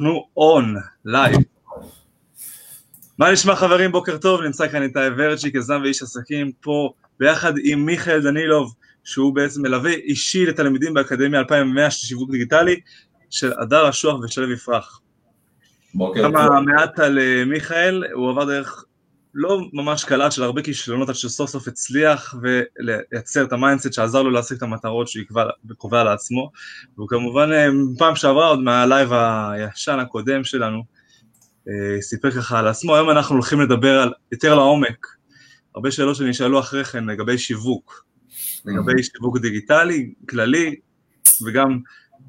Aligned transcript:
אנחנו 0.00 0.28
on, 0.36 0.76
live. 1.04 1.36
מה 3.18 3.32
נשמע 3.32 3.56
חברים? 3.56 3.92
בוקר 3.92 4.18
טוב, 4.18 4.40
נמצא 4.42 4.68
כאן 4.68 4.82
איתי 4.82 4.98
ורצ'יק, 5.16 5.54
יזם 5.54 5.80
ואיש 5.82 6.02
עסקים, 6.02 6.52
פה 6.60 6.92
ביחד 7.20 7.52
עם 7.64 7.86
מיכאל 7.86 8.22
דנילוב, 8.22 8.74
שהוא 9.04 9.34
בעצם 9.34 9.62
מלווה 9.62 9.90
אישי 9.90 10.46
לתלמידים 10.46 10.94
באקדמיה 10.94 11.40
2100 11.40 11.90
של 11.90 12.06
שיווק 12.06 12.30
דיגיטלי, 12.30 12.80
של 13.30 13.52
הדר 13.60 13.88
אשוח 13.88 14.20
ושלו 14.20 14.52
יפרח. 14.52 15.00
בוקר 15.94 16.22
טוב. 16.22 16.36
כמה 16.36 16.60
מעט 16.60 16.98
על 16.98 17.18
אה, 17.18 17.44
מיכאל, 17.44 18.04
הוא 18.12 18.30
עבר 18.30 18.44
דרך 18.44 18.84
לא 19.40 19.60
ממש 19.72 20.04
קלה 20.04 20.30
של 20.30 20.42
הרבה 20.42 20.62
כישלונות 20.62 21.08
עד 21.08 21.14
שסוף 21.14 21.50
סוף 21.50 21.68
הצליח 21.68 22.34
ולייצר 22.42 23.44
את 23.44 23.52
ה 23.52 23.57
mindset 23.57 23.92
שעזר 23.92 24.22
לו 24.22 24.30
להשיג 24.30 24.56
את 24.56 24.62
המטרות 24.62 25.08
שהוא 25.08 25.24
וקובע 25.68 26.04
לעצמו. 26.04 26.50
והוא 26.96 27.08
כמובן 27.08 27.52
אה, 27.52 27.66
פעם 27.98 28.16
שעברה 28.16 28.46
עוד 28.46 28.60
מה 28.60 28.77
live 28.77 29.12
הישן 29.12 29.98
הקודם 29.98 30.44
שלנו 30.44 30.82
אה, 31.68 32.02
סיפר 32.02 32.30
ככה 32.30 32.58
על 32.58 32.68
עצמו, 32.68 32.94
היום 32.96 33.10
אנחנו 33.10 33.34
הולכים 33.34 33.60
לדבר 33.60 34.00
על 34.00 34.12
יותר 34.32 34.54
לעומק. 34.54 35.06
הרבה 35.74 35.90
שאלות 35.90 36.16
שנשאלו 36.16 36.60
אחרי 36.60 36.84
כן 36.84 37.04
לגבי 37.04 37.38
שיווק, 37.38 38.04
לגבי 38.64 39.02
שיווק 39.02 39.38
דיגיטלי, 39.38 40.12
כללי 40.28 40.74
וגם 41.46 41.78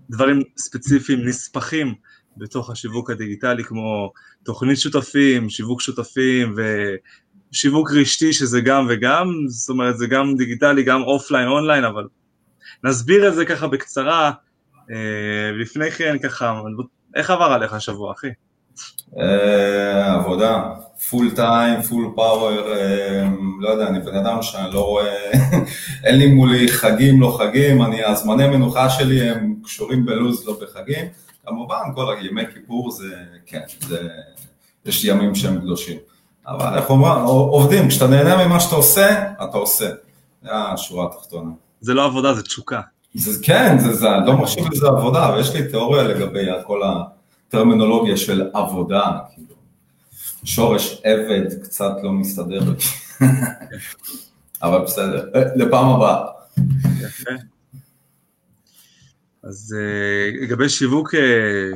דברים 0.09 0.41
ספציפיים, 0.57 1.25
נספחים 1.25 1.93
בתוך 2.39 2.69
השיווק 2.69 3.09
הדיגיטלי 3.09 3.63
כמו 3.63 4.11
תוכנית 4.43 4.77
שותפים, 4.77 5.49
שיווק 5.49 5.81
שותפים 5.81 6.55
ושיווק 7.51 7.91
רשתי 7.91 8.33
שזה 8.33 8.61
גם 8.61 8.85
וגם, 8.89 9.27
זאת 9.47 9.69
אומרת 9.69 9.97
זה 9.97 10.07
גם 10.07 10.35
דיגיטלי, 10.35 10.83
גם 10.83 11.01
offline, 11.01 11.47
online, 11.47 11.83
אבל 11.83 12.07
נסביר 12.83 13.27
את 13.27 13.35
זה 13.35 13.45
ככה 13.45 13.67
בקצרה, 13.67 14.31
אה, 14.91 15.51
לפני 15.61 15.91
כן 15.91 16.17
ככה, 16.17 16.61
איך 17.15 17.29
עבר 17.29 17.45
עליך 17.45 17.73
השבוע 17.73 18.11
אחי? 18.11 18.27
אה, 19.19 20.13
עבודה, 20.13 20.63
פול 21.09 21.31
טיים, 21.35 21.81
פול 21.81 22.11
פאוור, 22.15 22.51
לא 23.59 23.69
יודע, 23.69 23.87
אני 23.87 23.99
בן 23.99 24.15
אדם 24.15 24.41
שאני 24.41 24.73
לא 24.73 24.85
רואה, 24.85 25.31
אין 26.05 26.15
לי 26.15 26.27
מולי 26.27 26.67
חגים, 26.67 27.21
לא 27.21 27.37
חגים, 27.39 27.81
אני, 27.81 28.03
הזמני 28.03 28.47
מנוחה 28.47 28.89
שלי 28.89 29.21
הם 29.21 29.55
קשורים 29.63 30.05
בלוז, 30.05 30.47
לא 30.47 30.59
בחגים. 30.61 31.05
כמובן, 31.49 31.81
כל 31.95 32.15
ימי 32.21 32.41
כיפור 32.53 32.91
זה, 32.91 33.15
כן, 33.45 33.61
זה, 33.87 34.07
יש 34.85 35.05
ימים 35.05 35.35
שהם 35.35 35.61
קדושים. 35.61 35.97
אבל 36.47 36.77
איך 36.77 36.89
אומרים, 36.89 37.25
עובדים, 37.25 37.87
כשאתה 37.87 38.07
נהנה 38.07 38.47
ממה 38.47 38.59
שאתה 38.59 38.75
עושה, 38.75 39.33
אתה 39.33 39.57
עושה. 39.57 39.89
זה 40.43 40.49
השורה 40.51 41.05
התחתונה. 41.05 41.51
זה 41.81 41.93
לא 41.93 42.05
עבודה, 42.05 42.33
זה 42.33 42.43
תשוקה. 42.43 42.81
זה, 43.13 43.43
כן, 43.43 43.79
זה, 43.79 43.93
זה, 43.93 44.07
לא 44.25 44.37
מחשיב 44.37 44.65
לזה 44.71 44.87
עבודה, 44.87 45.33
ויש 45.35 45.55
לי 45.55 45.67
תיאוריה 45.67 46.03
לגבי 46.03 46.45
כל 46.63 46.81
הטרמינולוגיה 46.83 48.17
של 48.17 48.49
עבודה, 48.53 49.17
כאילו, 49.33 49.55
שורש 50.43 51.01
עבד 51.03 51.63
קצת 51.63 51.91
לא 52.03 52.11
מסתדר 52.11 52.61
אבל 54.63 54.79
בסדר, 54.79 55.29
לפעם 55.55 55.89
הבאה. 55.89 56.25
יפה. 57.01 57.31
אז 59.43 59.75
uh, 59.77 60.43
לגבי 60.43 60.69
שיווק 60.69 61.13
uh, 61.13 61.17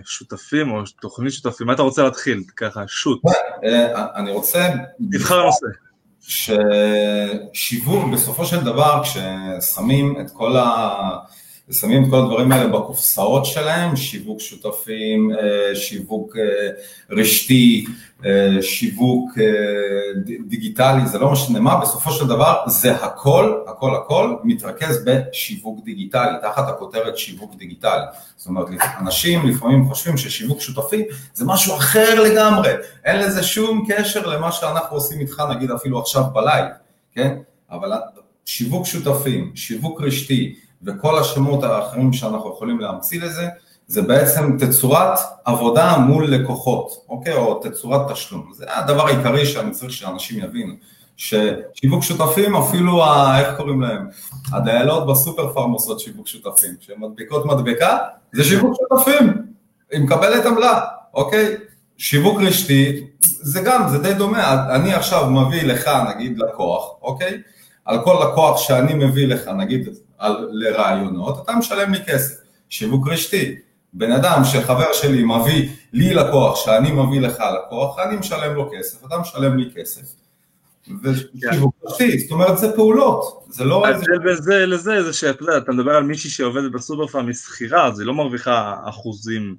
שותפים 0.05 0.71
או 0.71 0.81
תוכנית 1.01 1.33
שותפים, 1.33 1.67
מה 1.67 1.73
אתה 1.73 1.81
רוצה 1.81 2.03
להתחיל? 2.03 2.43
ככה, 2.57 2.83
שוט. 2.87 3.21
Uh, 3.25 3.67
אני 4.15 4.31
רוצה... 4.31 4.69
תבחר 5.11 5.39
הנושא. 5.39 5.65
ששיווק, 7.53 8.13
בסופו 8.13 8.45
של 8.45 8.63
דבר, 8.63 9.01
כששמים 9.03 10.21
את 10.21 10.31
כל 10.31 10.57
ה... 10.57 10.91
ושמים 11.69 12.03
את 12.03 12.09
כל 12.09 12.17
הדברים 12.17 12.51
האלה 12.51 12.67
בקופסאות 12.67 13.45
שלהם, 13.45 13.95
שיווק 13.95 14.39
שותפים, 14.39 15.31
שיווק 15.73 16.35
רשתי, 17.09 17.85
שיווק 18.61 19.31
דיגיטלי, 20.47 21.07
זה 21.07 21.19
לא 21.19 21.31
משנה 21.31 21.59
מה, 21.59 21.81
בסופו 21.81 22.11
של 22.11 22.27
דבר 22.27 22.55
זה 22.67 22.95
הכל, 22.95 23.57
הכל 23.67 23.95
הכל 23.95 24.35
מתרכז 24.43 25.05
בשיווק 25.05 25.85
דיגיטלי, 25.85 26.31
תחת 26.41 26.69
הכותרת 26.69 27.17
שיווק 27.17 27.55
דיגיטלי. 27.55 28.03
זאת 28.37 28.47
אומרת, 28.47 28.67
אנשים 28.99 29.49
לפעמים 29.49 29.89
חושבים 29.89 30.17
ששיווק 30.17 30.61
שותפי 30.61 31.03
זה 31.33 31.45
משהו 31.45 31.75
אחר 31.75 32.23
לגמרי, 32.23 32.69
אין 33.05 33.19
לזה 33.19 33.43
שום 33.43 33.85
קשר 33.89 34.25
למה 34.27 34.51
שאנחנו 34.51 34.97
עושים 34.97 35.19
איתך, 35.19 35.43
נגיד 35.55 35.71
אפילו 35.71 35.99
עכשיו 35.99 36.23
בלייב, 36.33 36.65
כן? 37.11 37.35
אבל 37.71 37.91
שיווק 38.45 38.85
שותפים, 38.85 39.51
שיווק 39.55 40.01
רשתי, 40.01 40.55
וכל 40.85 41.19
השמות 41.19 41.63
האחרים 41.63 42.13
שאנחנו 42.13 42.49
יכולים 42.49 42.79
להמציא 42.79 43.21
לזה, 43.21 43.47
זה 43.87 44.01
בעצם 44.01 44.57
תצורת 44.59 45.19
עבודה 45.45 45.97
מול 45.97 46.27
לקוחות, 46.27 47.05
אוקיי? 47.09 47.33
או 47.33 47.59
תצורת 47.63 48.11
תשלום. 48.11 48.51
זה 48.53 48.65
הדבר 48.67 49.07
העיקרי 49.07 49.45
שאני 49.45 49.71
צריך 49.71 49.91
שאנשים 49.91 50.43
יבינו. 50.43 50.73
ששיווק 51.17 52.03
שותפים, 52.03 52.55
אפילו, 52.55 53.03
ה, 53.03 53.39
איך 53.39 53.57
קוראים 53.57 53.81
להם? 53.81 54.07
הדיילות 54.51 55.07
בסופר 55.07 55.53
פארם 55.53 55.71
עושות 55.71 55.99
שיווק 55.99 56.27
שותפים. 56.27 56.75
כשהן 56.79 56.99
מדביקות 56.99 57.45
מדבקה, 57.45 57.97
זה 58.33 58.43
שיווק 58.43 58.73
שותפים. 58.77 59.33
היא 59.91 60.01
מקבלת 60.01 60.45
עמלה, 60.45 60.81
אוקיי? 61.13 61.55
שיווק 61.97 62.41
רשתי, 62.41 63.07
זה 63.21 63.61
גם, 63.61 63.89
זה 63.89 63.97
די 63.97 64.13
דומה. 64.13 64.75
אני 64.75 64.93
עכשיו 64.93 65.29
מביא 65.29 65.63
לך, 65.63 65.89
נגיד, 66.15 66.37
לקוח, 66.37 66.89
אוקיי? 67.01 67.41
על 67.85 68.03
כל 68.03 68.25
לקוח 68.29 68.57
שאני 68.57 68.93
מביא 68.93 69.27
לך, 69.27 69.47
נגיד 69.47 69.89
על, 70.17 70.47
לרעיונות, 70.51 71.43
אתה 71.43 71.55
משלם 71.55 71.93
לי 71.93 71.99
כסף. 72.05 72.35
שיווק 72.69 73.07
רשתי, 73.07 73.55
בן 73.93 74.11
אדם 74.11 74.41
שחבר 74.43 74.93
שלי 74.93 75.23
מביא 75.23 75.69
לי 75.93 76.13
לקוח, 76.13 76.65
שאני 76.65 76.91
מביא 76.91 77.21
לך 77.21 77.43
לקוח, 77.57 77.99
אני 77.99 78.17
משלם 78.17 78.53
לו 78.53 78.69
כסף, 78.73 79.05
אתה 79.05 79.17
משלם 79.17 79.57
לי 79.57 79.69
כסף. 79.75 80.01
ושיווק 81.03 81.75
רשתי, 81.85 82.19
זאת 82.19 82.31
אומרת 82.31 82.57
זה 82.57 82.75
פעולות, 82.75 83.45
זה 83.49 83.63
לא... 83.63 83.85
ההבדל 83.85 84.19
בין 84.23 84.35
זה 84.35 84.65
לזה 84.65 85.03
זה 85.03 85.13
שאתה 85.13 85.43
יודע, 85.43 85.57
אתה 85.57 85.71
מדבר 85.71 85.95
על 85.95 86.03
מישהי 86.03 86.29
שעובדת 86.29 86.71
בסופר 86.71 87.07
פארם 87.07 87.29
משכירה, 87.29 87.87
אז 87.87 87.99
היא 87.99 88.07
לא 88.07 88.13
מרוויחה 88.13 88.75
אחוזים 88.85 89.55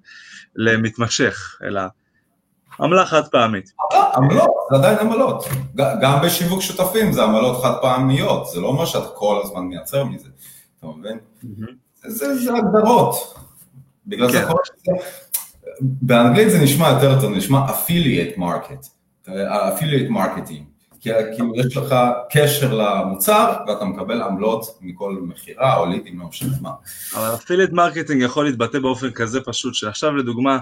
למתמשך, 0.56 1.58
אלא 1.64 1.80
עמלה 2.80 3.06
חד 3.06 3.28
פעמית. 3.28 3.72
עמלות, 4.16 4.50
זה 4.70 4.76
עדיין 4.76 4.98
עמלות. 4.98 5.44
גם 5.74 6.18
בשיווק 6.22 6.60
שותפים 6.60 7.12
זה 7.12 7.22
עמלות 7.22 7.62
חד 7.62 7.74
פעמיות, 7.82 8.46
זה 8.46 8.60
לא 8.60 8.66
אומר 8.66 8.86
שאתה 8.86 9.08
כל 9.08 9.40
הזמן 9.44 9.60
מייצר 9.60 10.04
מזה, 10.04 10.28
אתה 10.78 10.86
מבין? 10.86 11.18
זה 12.06 12.52
הגדרות. 12.56 13.34
בגלל 14.06 14.30
זה 14.30 14.38
כן. 14.38 14.48
כל... 14.48 14.92
באנגלית 15.80 16.50
זה 16.50 16.58
נשמע 16.58 16.88
יותר 16.88 17.20
טוב, 17.20 17.32
זה 17.32 17.38
נשמע 17.38 17.66
affiliate 17.68 18.38
market, 18.38 18.88
affiliate 19.28 20.10
marketing. 20.10 20.74
כי 21.00 21.10
כאילו 21.34 21.52
יש 21.56 21.76
לך 21.76 21.94
קשר 22.30 22.74
למוצר 22.74 23.56
ואתה 23.68 23.84
מקבל 23.84 24.22
עמלות 24.22 24.78
מכל 24.80 25.18
מכירה 25.22 25.76
או 25.76 25.86
לידים, 25.86 26.18
לא 26.20 26.26
משנה 26.26 26.52
מה. 26.60 26.70
אבל 27.14 27.34
affiliate 27.34 27.72
marketing 27.72 28.16
יכול 28.24 28.44
להתבטא 28.44 28.78
באופן 28.78 29.10
כזה 29.10 29.40
פשוט, 29.40 29.74
שעכשיו 29.74 30.16
לדוגמה, 30.16 30.58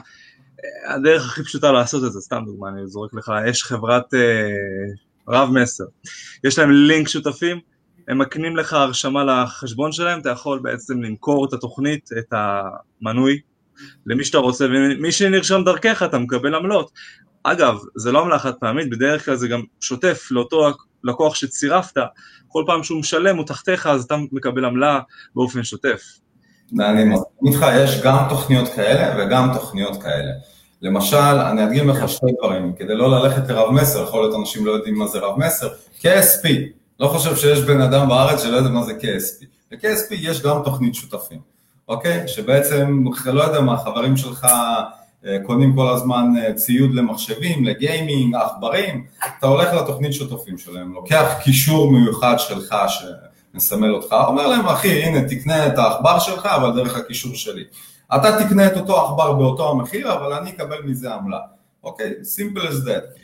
הדרך 0.86 1.26
הכי 1.26 1.44
פשוטה 1.44 1.72
לעשות 1.72 2.04
את 2.04 2.12
זה, 2.12 2.20
סתם 2.20 2.42
דוגמה, 2.46 2.68
אני 2.68 2.86
זורק 2.86 3.14
לך, 3.14 3.32
יש 3.46 3.64
חברת 3.64 4.14
אה, 4.14 4.48
רב 5.28 5.50
מסר, 5.50 5.84
יש 6.44 6.58
להם 6.58 6.70
לינק 6.70 7.08
שותפים, 7.08 7.60
הם 8.12 8.18
מקנים 8.18 8.56
לך 8.56 8.72
הרשמה 8.72 9.24
לחשבון 9.24 9.92
שלהם, 9.92 10.20
אתה 10.20 10.30
יכול 10.30 10.58
בעצם 10.58 11.02
למכור 11.02 11.44
את 11.44 11.52
התוכנית, 11.52 12.10
את 12.18 12.32
המנוי, 12.32 13.40
למי 14.06 14.24
שאתה 14.24 14.38
רוצה, 14.38 14.64
ומי 14.64 15.12
שנרשם 15.12 15.62
דרכך 15.64 16.02
אתה 16.02 16.18
מקבל 16.18 16.54
עמלות. 16.54 16.90
אגב, 17.42 17.78
זה 17.96 18.12
לא 18.12 18.20
עמלה 18.20 18.38
חד 18.38 18.54
פעמית, 18.54 18.90
בדרך 18.90 19.24
כלל 19.24 19.36
זה 19.36 19.48
גם 19.48 19.62
שוטף 19.80 20.28
לאותו 20.30 20.70
לקוח 21.04 21.34
שצירפת, 21.34 22.00
כל 22.48 22.64
פעם 22.66 22.82
שהוא 22.82 23.00
משלם 23.00 23.36
הוא 23.36 23.46
תחתיך 23.46 23.86
אז 23.86 24.04
אתה 24.04 24.16
מקבל 24.32 24.64
עמלה 24.64 25.00
באופן 25.34 25.64
שוטף. 25.64 26.02
אני 26.80 27.04
מסכים 27.04 27.46
איתך, 27.46 27.66
יש 27.76 28.02
גם 28.02 28.16
תוכניות 28.28 28.68
כאלה 28.68 29.24
וגם 29.24 29.50
תוכניות 29.54 30.02
כאלה. 30.02 30.32
למשל, 30.82 31.16
אני 31.16 31.64
אדגים 31.64 31.88
לך 31.88 32.08
שתי 32.08 32.26
דברים, 32.38 32.72
כדי 32.72 32.94
לא 32.94 33.10
ללכת 33.10 33.48
לרב 33.48 33.70
מסר, 33.70 34.02
יכול 34.02 34.22
להיות 34.22 34.40
אנשים 34.40 34.66
לא 34.66 34.72
יודעים 34.72 34.94
מה 34.94 35.06
זה 35.06 35.18
רב 35.18 35.38
מסר, 35.38 35.68
KSP, 36.00 36.48
לא 37.00 37.08
חושב 37.08 37.36
שיש 37.36 37.58
בן 37.58 37.80
אדם 37.80 38.08
בארץ 38.08 38.42
שלא 38.42 38.56
יודע 38.56 38.68
מה 38.68 38.82
זה 38.82 38.92
KSP. 38.92 39.44
ל-KSP 39.72 40.14
יש 40.14 40.42
גם 40.42 40.56
תוכנית 40.64 40.94
שותפים, 40.94 41.40
אוקיי? 41.88 42.28
שבעצם, 42.28 43.04
לא 43.26 43.42
יודע 43.42 43.60
מה, 43.60 43.76
חברים 43.76 44.16
שלך 44.16 44.46
אה, 45.26 45.38
קונים 45.46 45.76
כל 45.76 45.88
הזמן 45.88 46.26
אה, 46.38 46.52
ציוד 46.54 46.94
למחשבים, 46.94 47.64
לגיימינג, 47.64 48.34
עכברים, 48.34 49.06
אתה 49.38 49.46
הולך 49.46 49.74
לתוכנית 49.74 50.12
שותפים 50.12 50.58
שלהם, 50.58 50.92
לוקח 50.92 51.32
קישור 51.42 51.92
מיוחד 51.92 52.34
שלך 52.38 52.74
שמסמל 52.88 53.94
אותך, 53.94 54.16
אומר 54.26 54.46
להם, 54.46 54.66
אחי, 54.66 55.02
הנה, 55.02 55.28
תקנה 55.28 55.66
את 55.66 55.78
העכבר 55.78 56.18
שלך, 56.18 56.46
אבל 56.46 56.74
דרך 56.74 56.96
הקישור 56.96 57.34
שלי. 57.34 57.64
אתה 58.16 58.44
תקנה 58.44 58.66
את 58.66 58.76
אותו 58.76 59.00
עכבר 59.00 59.32
באותו 59.32 59.70
המחיר, 59.70 60.12
אבל 60.12 60.32
אני 60.32 60.50
אקבל 60.50 60.82
מזה 60.84 61.14
עמלה. 61.14 61.38
אוקיי? 61.84 62.12
simple 62.36 62.60
as 62.60 62.86
that. 62.86 63.18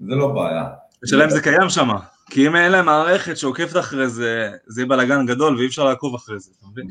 זה 0.00 0.14
לא 0.14 0.28
בעיה. 0.28 0.64
השאלה 1.04 1.24
אם 1.24 1.30
זה 1.30 1.42
קיים 1.42 1.68
שם. 1.68 1.88
כי 2.32 2.46
אם 2.46 2.56
אין 2.56 2.72
להם 2.72 2.86
מערכת 2.86 3.36
שעוקבת 3.36 3.76
אחרי 3.76 4.08
זה, 4.08 4.50
זה 4.66 4.80
יהיה 4.80 4.88
בלאגן 4.88 5.26
גדול 5.26 5.56
ואי 5.56 5.66
אפשר 5.66 5.84
לעקוב 5.84 6.14
אחרי 6.14 6.38
זה, 6.38 6.50
אתה 6.58 6.66
מבין? 6.66 6.86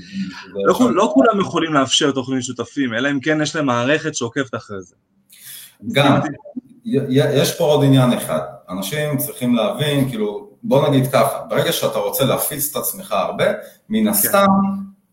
לא, 0.53 0.91
לא 0.93 1.11
כולם 1.13 1.39
יכולים 1.39 1.73
לאפשר 1.73 2.11
תוכנית 2.11 2.43
שותפים, 2.43 2.93
אלא 2.93 3.11
אם 3.11 3.19
כן 3.19 3.41
יש 3.41 3.55
להם 3.55 3.65
מערכת 3.65 4.15
שעוקבת 4.15 4.55
אחרי 4.55 4.81
זה. 4.81 4.95
גם, 5.91 6.19
יש 6.85 7.57
פה 7.57 7.63
עוד 7.63 7.83
עניין 7.83 8.13
אחד, 8.13 8.39
אנשים 8.69 9.17
צריכים 9.17 9.55
להבין, 9.55 10.09
כאילו, 10.09 10.49
בוא 10.63 10.89
נגיד 10.89 11.11
ככה, 11.11 11.41
ברגע 11.49 11.71
שאתה 11.71 11.99
רוצה 11.99 12.25
להפיץ 12.25 12.69
את 12.71 12.75
עצמך 12.75 13.11
הרבה, 13.11 13.45
מן 13.89 14.03
כן. 14.03 14.07
הסתם 14.07 14.47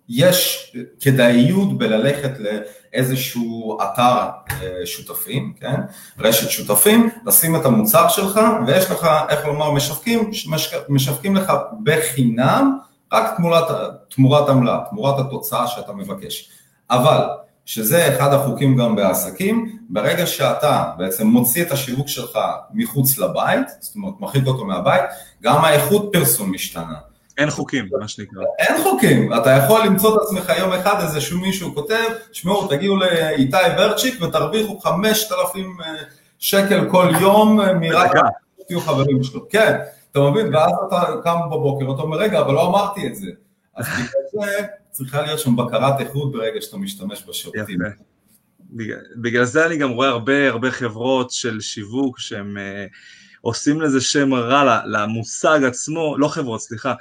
יש 0.08 0.72
כדאיות 1.00 1.78
בללכת 1.78 2.30
לאיזשהו 2.38 3.78
אתר 3.82 4.28
אה, 4.50 4.86
שותפים, 4.86 5.52
כן? 5.60 5.80
רשת 6.18 6.50
שותפים, 6.50 7.10
לשים 7.26 7.56
את 7.56 7.64
המוצר 7.64 8.08
שלך, 8.08 8.40
ויש 8.66 8.90
לך, 8.90 9.08
איך 9.28 9.46
לומר, 9.46 9.70
משווקים, 9.70 10.30
משווקים 10.88 11.36
לך 11.36 11.52
בחינם, 11.82 12.78
רק 13.12 13.36
תמורת, 13.36 13.64
תמורת 14.08 14.48
עמלה, 14.48 14.80
תמורת 14.90 15.26
התוצאה 15.26 15.66
שאתה 15.66 15.92
מבקש. 15.92 16.50
אבל, 16.90 17.28
שזה 17.64 18.16
אחד 18.16 18.32
החוקים 18.32 18.76
גם 18.76 18.96
בעסקים, 18.96 19.78
ברגע 19.88 20.26
שאתה 20.26 20.92
בעצם 20.98 21.26
מוציא 21.26 21.62
את 21.62 21.72
השיווק 21.72 22.08
שלך 22.08 22.38
מחוץ 22.74 23.18
לבית, 23.18 23.68
זאת 23.80 23.96
אומרת 23.96 24.14
מרחיק 24.20 24.46
אותו 24.46 24.64
מהבית, 24.64 25.02
גם 25.42 25.64
האיכות 25.64 26.10
פרסום 26.12 26.52
משתנה. 26.52 27.07
אין 27.38 27.50
חוקים, 27.50 27.88
מה 28.00 28.08
שנקרא. 28.08 28.42
אין 28.58 28.82
חוקים, 28.82 29.32
אתה 29.34 29.50
יכול 29.50 29.86
למצוא 29.86 30.16
את 30.16 30.20
עצמך 30.22 30.52
יום 30.58 30.72
אחד 30.72 31.00
איזה 31.02 31.20
שהוא 31.20 31.40
מישהו 31.40 31.74
כותב, 31.74 32.04
שמעו, 32.32 32.68
תגיעו 32.68 32.96
לאיתי 32.96 33.56
ורצ'יק 33.78 34.22
ותרוויחו 34.22 34.80
5,000 34.80 35.80
אה, 35.80 35.86
שקל 36.38 36.90
כל 36.90 37.12
יום 37.20 37.60
אה, 37.60 37.74
מרק 37.74 38.10
תהיו 38.66 38.80
חברים 38.80 39.22
שלו. 39.22 39.48
כן, 39.48 39.78
אתה 40.12 40.20
מבין? 40.20 40.54
ואז 40.54 40.70
אתה 40.88 41.02
קם 41.24 41.36
בבוקר, 41.46 41.94
אתה 41.94 42.02
אומר, 42.02 42.16
רגע, 42.16 42.40
אבל 42.40 42.54
לא 42.54 42.68
אמרתי 42.68 43.06
את 43.06 43.14
זה. 43.16 43.26
אז 43.76 43.86
בגלל 43.94 44.06
זה 44.32 44.66
צריכה 44.90 45.22
להיות 45.22 45.38
שם 45.38 45.56
בקרת 45.56 46.00
איכות 46.00 46.32
ברגע 46.32 46.60
שאתה 46.60 46.76
משתמש 46.76 47.24
בשירותים. 47.28 47.78
בגלל, 48.70 48.98
בגלל 49.16 49.44
זה 49.44 49.66
אני 49.66 49.76
גם 49.76 49.90
רואה 49.90 50.08
הרבה 50.08 50.48
הרבה 50.48 50.70
חברות 50.70 51.30
של 51.30 51.60
שיווק 51.60 52.18
שהם 52.18 52.56
uh, 52.56 52.94
עושים 53.40 53.80
לזה 53.80 54.00
שם 54.00 54.34
רע 54.34 54.80
למושג 54.86 55.60
עצמו, 55.64 56.18
לא 56.18 56.28
חברות, 56.28 56.60
סליחה, 56.60 56.94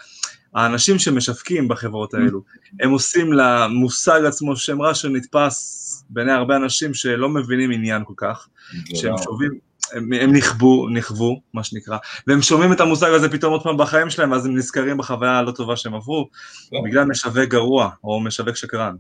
האנשים 0.56 1.00
שמשווקים 1.00 1.68
בחברות 1.68 2.14
האלו, 2.14 2.42
הם 2.80 2.92
עושים 2.92 3.34
למושג 3.34 4.22
עצמו 4.26 4.56
שם 4.56 4.82
רע 4.82 4.94
שנתפס 4.94 5.84
בעיני 6.10 6.32
הרבה 6.32 6.56
אנשים 6.56 6.94
שלא 6.94 7.30
מבינים 7.30 7.72
עניין 7.72 8.04
כל 8.06 8.14
כך, 8.18 8.48
שהם 8.96 9.18
שומעים, 9.24 9.52
הם, 9.94 10.14
הם 10.14 10.36
נכבו, 10.36 10.90
נכבו, 10.90 11.42
מה 11.54 11.64
שנקרא, 11.64 11.98
והם 12.28 12.42
שומעים 12.42 12.72
את 12.72 12.80
המושג 12.80 13.10
הזה 13.12 13.30
פתאום 13.30 13.52
עוד 13.52 13.64
פעם 13.64 13.78
בחיים 13.78 14.10
שלהם, 14.10 14.32
ואז 14.32 14.46
הם 14.46 14.58
נזכרים 14.58 14.98
בחוויה 14.98 15.32
הלא 15.32 15.52
טובה 15.52 15.76
שהם 15.76 15.94
עברו, 15.94 16.30
כן. 16.72 16.78
בגלל 16.86 17.06
משווק 17.06 17.50
גרוע, 17.50 17.90
או 18.04 18.20
משווק 18.20 18.56
שקרן. 18.56 18.96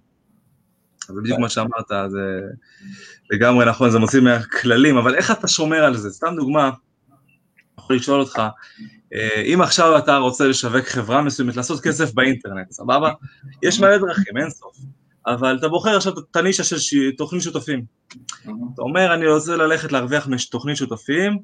זה 1.07 1.13
בדיוק 1.21 1.35
כן. 1.35 1.41
מה 1.41 1.49
שאמרת, 1.49 1.87
זה 2.07 2.39
לגמרי 3.31 3.65
נכון, 3.65 3.89
זה 3.89 3.99
מוציא 3.99 4.21
מהכללים, 4.21 4.97
אבל 4.97 5.15
איך 5.15 5.31
אתה 5.31 5.47
שומר 5.47 5.83
על 5.83 5.97
זה? 5.97 6.09
סתם 6.09 6.35
דוגמה, 6.35 6.69
יכול 7.79 7.95
לשאול 7.95 8.19
אותך, 8.19 8.41
אם 9.53 9.61
עכשיו 9.61 9.97
אתה 9.97 10.17
רוצה 10.17 10.47
לשווק 10.47 10.85
חברה 10.85 11.21
מסוימת, 11.21 11.55
לעשות 11.55 11.81
כסף 11.81 12.13
באינטרנט, 12.13 12.71
סבבה? 12.71 13.11
יש 13.63 13.79
מלא 13.79 13.97
דרכים, 13.97 14.37
אין 14.37 14.49
סוף. 14.49 14.77
אבל 15.27 15.57
אתה 15.59 15.67
בוחר 15.67 15.97
עכשיו 15.97 16.13
את 16.31 16.35
הנישה 16.35 16.63
של 16.63 17.11
תוכנית 17.17 17.41
שותפים. 17.41 17.85
אתה 18.41 18.81
אומר, 18.81 19.13
אני 19.13 19.27
רוצה 19.27 19.55
ללכת 19.55 19.91
להרוויח 19.91 20.27
מתוכנית 20.27 20.77
שותפים, 20.77 21.39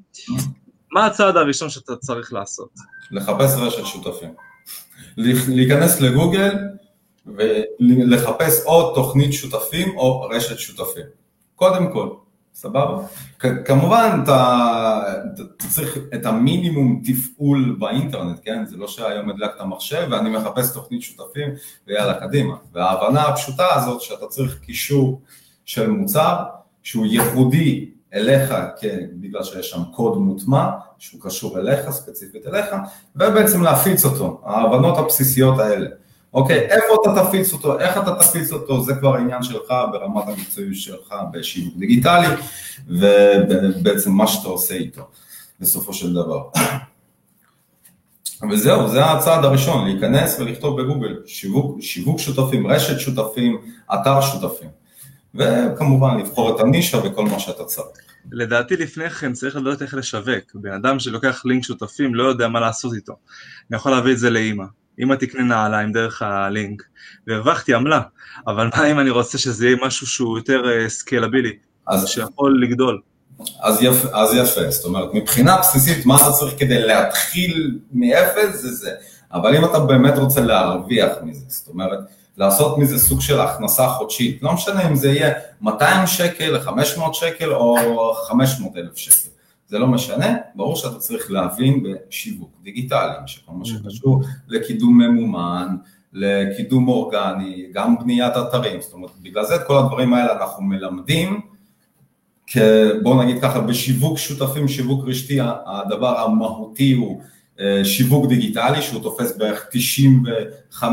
מה 0.92 1.06
הצעד 1.06 1.36
הראשון 1.36 1.70
שאתה 1.70 1.96
צריך 1.96 2.32
לעשות? 2.32 2.68
לחפש 3.10 3.54
רשת 3.56 3.86
שותפים. 3.86 4.34
להיכנס 5.48 6.00
לגוגל 6.00 6.54
ולחפש 7.26 8.62
או 8.66 8.94
תוכנית 8.94 9.32
שותפים 9.32 9.96
או 9.96 10.20
רשת 10.20 10.58
שותפים. 10.58 11.04
קודם 11.54 11.92
כל. 11.92 12.08
סבבה? 12.54 13.06
כמובן 13.64 14.20
אתה, 14.24 15.02
אתה 15.34 15.68
צריך 15.68 15.98
את 16.14 16.26
המינימום 16.26 17.02
תפעול 17.04 17.76
באינטרנט, 17.78 18.40
כן? 18.44 18.66
זה 18.66 18.76
לא 18.76 18.88
שהיום 18.88 19.30
הדלקת 19.30 19.60
מחשב 19.60 20.06
ואני 20.10 20.30
מחפש 20.30 20.72
תוכנית 20.74 21.02
שותפים 21.02 21.48
ויאללה 21.86 22.14
קדימה. 22.20 22.54
וההבנה 22.72 23.22
הפשוטה 23.22 23.74
הזאת 23.74 24.00
שאתה 24.00 24.26
צריך 24.26 24.58
קישור 24.58 25.20
של 25.64 25.90
מוצר 25.90 26.36
שהוא 26.82 27.06
ייחודי 27.06 27.90
אליך, 28.14 28.54
כן, 28.80 29.06
בגלל 29.12 29.44
שיש 29.44 29.70
שם 29.70 29.82
קוד 29.94 30.18
מוטמע 30.18 30.70
שהוא 30.98 31.20
קשור 31.20 31.58
אליך, 31.58 31.90
ספציפית 31.90 32.46
אליך, 32.46 32.66
ובעצם 33.16 33.62
להפיץ 33.62 34.04
אותו, 34.04 34.40
ההבנות 34.44 34.98
הבסיסיות 34.98 35.58
האלה. 35.58 35.86
אוקיי, 36.34 36.58
איפה 36.58 36.94
אתה 37.02 37.24
תפיץ 37.24 37.52
אותו, 37.52 37.80
איך 37.80 37.98
אתה 37.98 38.14
תפיץ 38.14 38.52
אותו, 38.52 38.82
זה 38.82 38.94
כבר 38.94 39.14
העניין 39.14 39.42
שלך 39.42 39.74
ברמת 39.92 40.24
המקצועיות 40.26 40.74
שלך 40.76 41.14
בשיווק 41.32 41.74
דיגיטלי, 41.76 42.26
ובעצם 42.88 44.10
מה 44.10 44.26
שאתה 44.26 44.48
עושה 44.48 44.74
איתו, 44.74 45.08
בסופו 45.60 45.94
של 45.94 46.12
דבר. 46.12 46.42
וזהו, 48.50 48.88
זה 48.88 49.04
הצעד 49.04 49.44
הראשון, 49.44 49.88
להיכנס 49.88 50.40
ולכתוב 50.40 50.82
בגוגל 50.82 51.16
שיווק, 51.26 51.80
שיווק 51.80 52.18
שותפים, 52.18 52.66
רשת 52.66 53.00
שותפים, 53.00 53.58
אתר 53.94 54.20
שותפים. 54.20 54.68
וכמובן 55.34 56.18
לבחור 56.18 56.56
את 56.56 56.60
הנישה 56.60 56.98
וכל 56.98 57.24
מה 57.24 57.38
שאתה 57.38 57.64
צריך. 57.64 57.98
לדעתי 58.32 58.76
לפני 58.76 59.10
כן 59.10 59.32
צריך 59.32 59.56
לדעת 59.56 59.82
איך 59.82 59.94
לשווק. 59.94 60.54
בן 60.54 60.72
אדם 60.72 60.98
שלוקח 60.98 61.42
לינק 61.44 61.64
שותפים 61.64 62.14
לא 62.14 62.24
יודע 62.24 62.48
מה 62.48 62.60
לעשות 62.60 62.94
איתו. 62.94 63.16
אני 63.70 63.76
יכול 63.76 63.92
להביא 63.92 64.12
את 64.12 64.18
זה 64.18 64.30
לאימא. 64.30 64.64
אמא 65.02 65.14
תקנה 65.14 65.42
נעליים 65.42 65.92
דרך 65.92 66.22
הלינק, 66.22 66.82
והרווחתי 67.26 67.74
עמלה, 67.74 68.00
אבל 68.46 68.70
מה 68.76 68.86
אם 68.90 69.00
אני 69.00 69.10
רוצה 69.10 69.38
שזה 69.38 69.66
יהיה 69.66 69.76
משהו 69.86 70.06
שהוא 70.06 70.38
יותר 70.38 70.88
סקיילבילי, 70.88 71.52
אה, 71.88 71.94
אז 71.94 72.08
שיכול 72.08 72.62
לגדול? 72.62 73.00
אז 73.60 73.78
יפה, 73.82 74.08
אז 74.12 74.34
יפה, 74.34 74.70
זאת 74.70 74.84
אומרת, 74.84 75.08
מבחינה 75.14 75.58
בסיסית, 75.58 76.06
מה 76.06 76.22
אתה 76.22 76.32
צריך 76.32 76.54
כדי 76.58 76.86
להתחיל 76.86 77.78
מאפס 77.92 78.56
זה 78.60 78.72
זה, 78.72 78.90
אבל 79.32 79.56
אם 79.56 79.64
אתה 79.64 79.78
באמת 79.78 80.18
רוצה 80.18 80.40
להרוויח 80.40 81.12
מזה, 81.22 81.44
זאת 81.48 81.68
אומרת, 81.68 81.98
לעשות 82.36 82.78
מזה 82.78 82.98
סוג 82.98 83.20
של 83.20 83.40
הכנסה 83.40 83.88
חודשית, 83.88 84.42
לא 84.42 84.52
משנה 84.52 84.88
אם 84.88 84.94
זה 84.96 85.08
יהיה 85.08 85.32
200 85.60 86.06
שקל, 86.06 86.60
500 86.60 87.14
שקל 87.14 87.52
או 87.52 88.14
500 88.14 88.76
אלף 88.76 88.96
שקל. 88.96 89.33
זה 89.66 89.78
לא 89.78 89.86
משנה, 89.86 90.36
ברור 90.54 90.76
שאתה 90.76 90.98
צריך 90.98 91.30
להבין 91.30 91.82
בשיווק 91.82 92.50
דיגיטלי, 92.62 93.14
שכל 93.26 93.52
מה 93.52 93.64
שקשור 93.64 94.22
לקידום 94.48 94.98
ממומן, 94.98 95.76
לקידום 96.12 96.88
אורגני, 96.88 97.66
גם 97.72 97.98
בניית 97.98 98.32
אתרים, 98.36 98.80
זאת 98.80 98.92
אומרת, 98.92 99.10
בגלל 99.22 99.44
זה 99.44 99.54
את 99.54 99.60
כל 99.66 99.78
הדברים 99.78 100.14
האלה 100.14 100.32
אנחנו 100.32 100.62
מלמדים, 100.62 101.40
בואו 103.02 103.22
נגיד 103.22 103.42
ככה, 103.42 103.60
בשיווק 103.60 104.18
שותפים, 104.18 104.68
שיווק 104.68 105.08
רשתי, 105.08 105.38
הדבר 105.66 106.18
המהותי 106.18 106.92
הוא 106.92 107.22
אה, 107.60 107.84
שיווק 107.84 108.28
דיגיטלי, 108.28 108.82
שהוא 108.82 109.02
תופס 109.02 109.36
בערך 109.36 109.66
95-97 110.72 110.84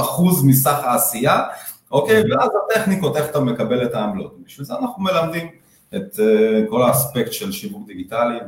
אחוז 0.00 0.44
מסך 0.44 0.78
העשייה, 0.84 1.40
אוקיי? 1.92 2.22
ואז 2.30 2.50
הטכניקות, 2.70 3.16
איך 3.16 3.30
אתה 3.30 3.40
מקבל 3.40 3.84
את 3.84 3.94
העמלות. 3.94 4.36
בשביל 4.46 4.66
זה 4.66 4.74
אנחנו 4.74 5.02
מלמדים 5.02 5.48
את 5.96 6.20
אה, 6.20 6.64
כל 6.68 6.82
האספקט 6.82 7.32
של 7.32 7.52
שיווק 7.52 7.86
דיגיטלי 7.86 8.38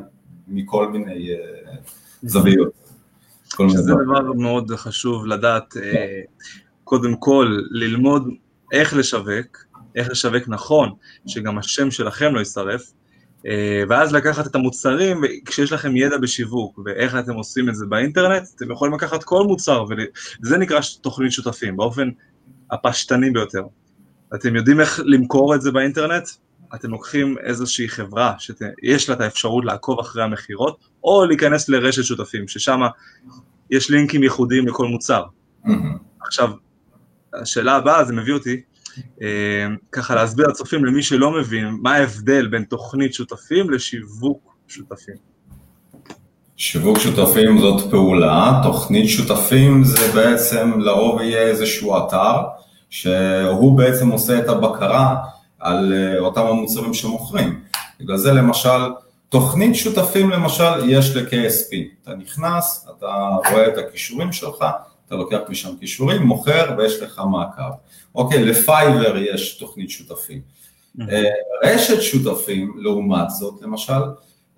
מכל 0.48 0.88
מיני 0.88 1.30
אה, 1.30 1.36
זוויות. 2.22 2.72
זה 3.68 3.92
דבר 3.92 4.32
מאוד 4.32 4.70
חשוב 4.70 5.26
לדעת, 5.26 5.76
אה, 5.76 6.20
קודם 6.84 7.16
כל 7.16 7.58
ללמוד 7.70 8.28
איך 8.72 8.94
לשווק, 8.94 9.66
איך 9.96 10.10
לשווק 10.10 10.48
נכון, 10.48 10.90
שגם 11.26 11.58
השם 11.58 11.90
שלכם 11.90 12.34
לא 12.34 12.38
יישרף, 12.38 12.92
ואז 13.88 14.12
לקחת 14.12 14.46
את 14.46 14.54
המוצרים, 14.54 15.20
כשיש 15.44 15.72
לכם 15.72 15.96
ידע 15.96 16.16
בשיווק 16.18 16.78
ואיך 16.84 17.16
אתם 17.16 17.34
עושים 17.34 17.68
את 17.68 17.74
זה 17.74 17.86
באינטרנט, 17.86 18.42
אתם 18.56 18.70
יכולים 18.70 18.94
לקחת 18.94 19.24
כל 19.24 19.44
מוצר, 19.46 19.84
וזה 20.42 20.58
נקרא 20.58 20.80
תוכנית 21.00 21.32
שותפים, 21.32 21.76
באופן 21.76 22.10
הפשטני 22.70 23.30
ביותר. 23.30 23.62
אתם 24.34 24.56
יודעים 24.56 24.80
איך 24.80 25.00
למכור 25.04 25.54
את 25.54 25.62
זה 25.62 25.72
באינטרנט? 25.72 26.28
אתם 26.74 26.90
לוקחים 26.90 27.36
איזושהי 27.44 27.88
חברה 27.88 28.34
שיש 28.38 29.08
לה 29.08 29.14
את 29.14 29.20
האפשרות 29.20 29.64
לעקוב 29.64 30.00
אחרי 30.00 30.22
המכירות, 30.22 30.76
או 31.04 31.24
להיכנס 31.24 31.68
לרשת 31.68 32.04
שותפים, 32.04 32.48
ששם 32.48 32.80
יש 33.70 33.90
לינקים 33.90 34.22
ייחודיים 34.22 34.66
לכל 34.66 34.86
מוצר. 34.86 35.22
Mm-hmm. 35.66 35.70
עכשיו, 36.20 36.50
השאלה 37.34 37.76
הבאה, 37.76 38.04
זה 38.04 38.12
מביא 38.12 38.34
אותי, 38.34 38.60
אה, 39.22 39.66
ככה 39.92 40.14
להסביר 40.14 40.46
לצופים, 40.46 40.84
למי 40.84 41.02
שלא 41.02 41.30
מבין, 41.30 41.78
מה 41.82 41.94
ההבדל 41.94 42.46
בין 42.46 42.64
תוכנית 42.64 43.14
שותפים 43.14 43.70
לשיווק 43.70 44.54
שותפים. 44.68 45.14
שיווק 46.56 46.98
שותפים 46.98 47.58
זאת 47.58 47.90
פעולה, 47.90 48.60
תוכנית 48.62 49.08
שותפים 49.08 49.84
זה 49.84 50.12
בעצם 50.14 50.72
לרוב 50.80 51.20
יהיה 51.20 51.42
איזשהו 51.42 51.98
אתר, 51.98 52.36
שהוא 52.90 53.78
בעצם 53.78 54.08
עושה 54.08 54.38
את 54.38 54.48
הבקרה 54.48 55.16
על 55.64 55.92
אה, 55.92 56.18
אותם 56.18 56.46
המוצרים 56.46 56.94
שמוכרים. 56.94 57.60
בגלל 58.00 58.16
זה 58.16 58.32
למשל 58.32 58.80
תוכנית 59.28 59.74
שותפים 59.74 60.30
למשל 60.30 60.88
יש 60.88 61.16
ל-KSP, 61.16 61.76
אתה 62.02 62.14
נכנס, 62.14 62.86
אתה 62.96 63.06
רואה 63.50 63.68
את 63.68 63.78
הכישורים 63.78 64.32
שלך, 64.32 64.64
אתה 65.06 65.14
לוקח 65.14 65.38
משם 65.48 65.76
כישורים, 65.80 66.22
מוכר 66.22 66.74
ויש 66.78 67.02
לך 67.02 67.22
מעקב. 67.30 67.74
אוקיי, 68.14 68.44
לפייבר 68.44 69.16
יש 69.16 69.58
תוכנית 69.58 69.90
שותפים. 69.90 70.40
אה, 71.00 71.22
רשת 71.64 72.02
שותפים, 72.02 72.74
לעומת 72.76 73.30
זאת, 73.30 73.62
למשל, 73.62 74.02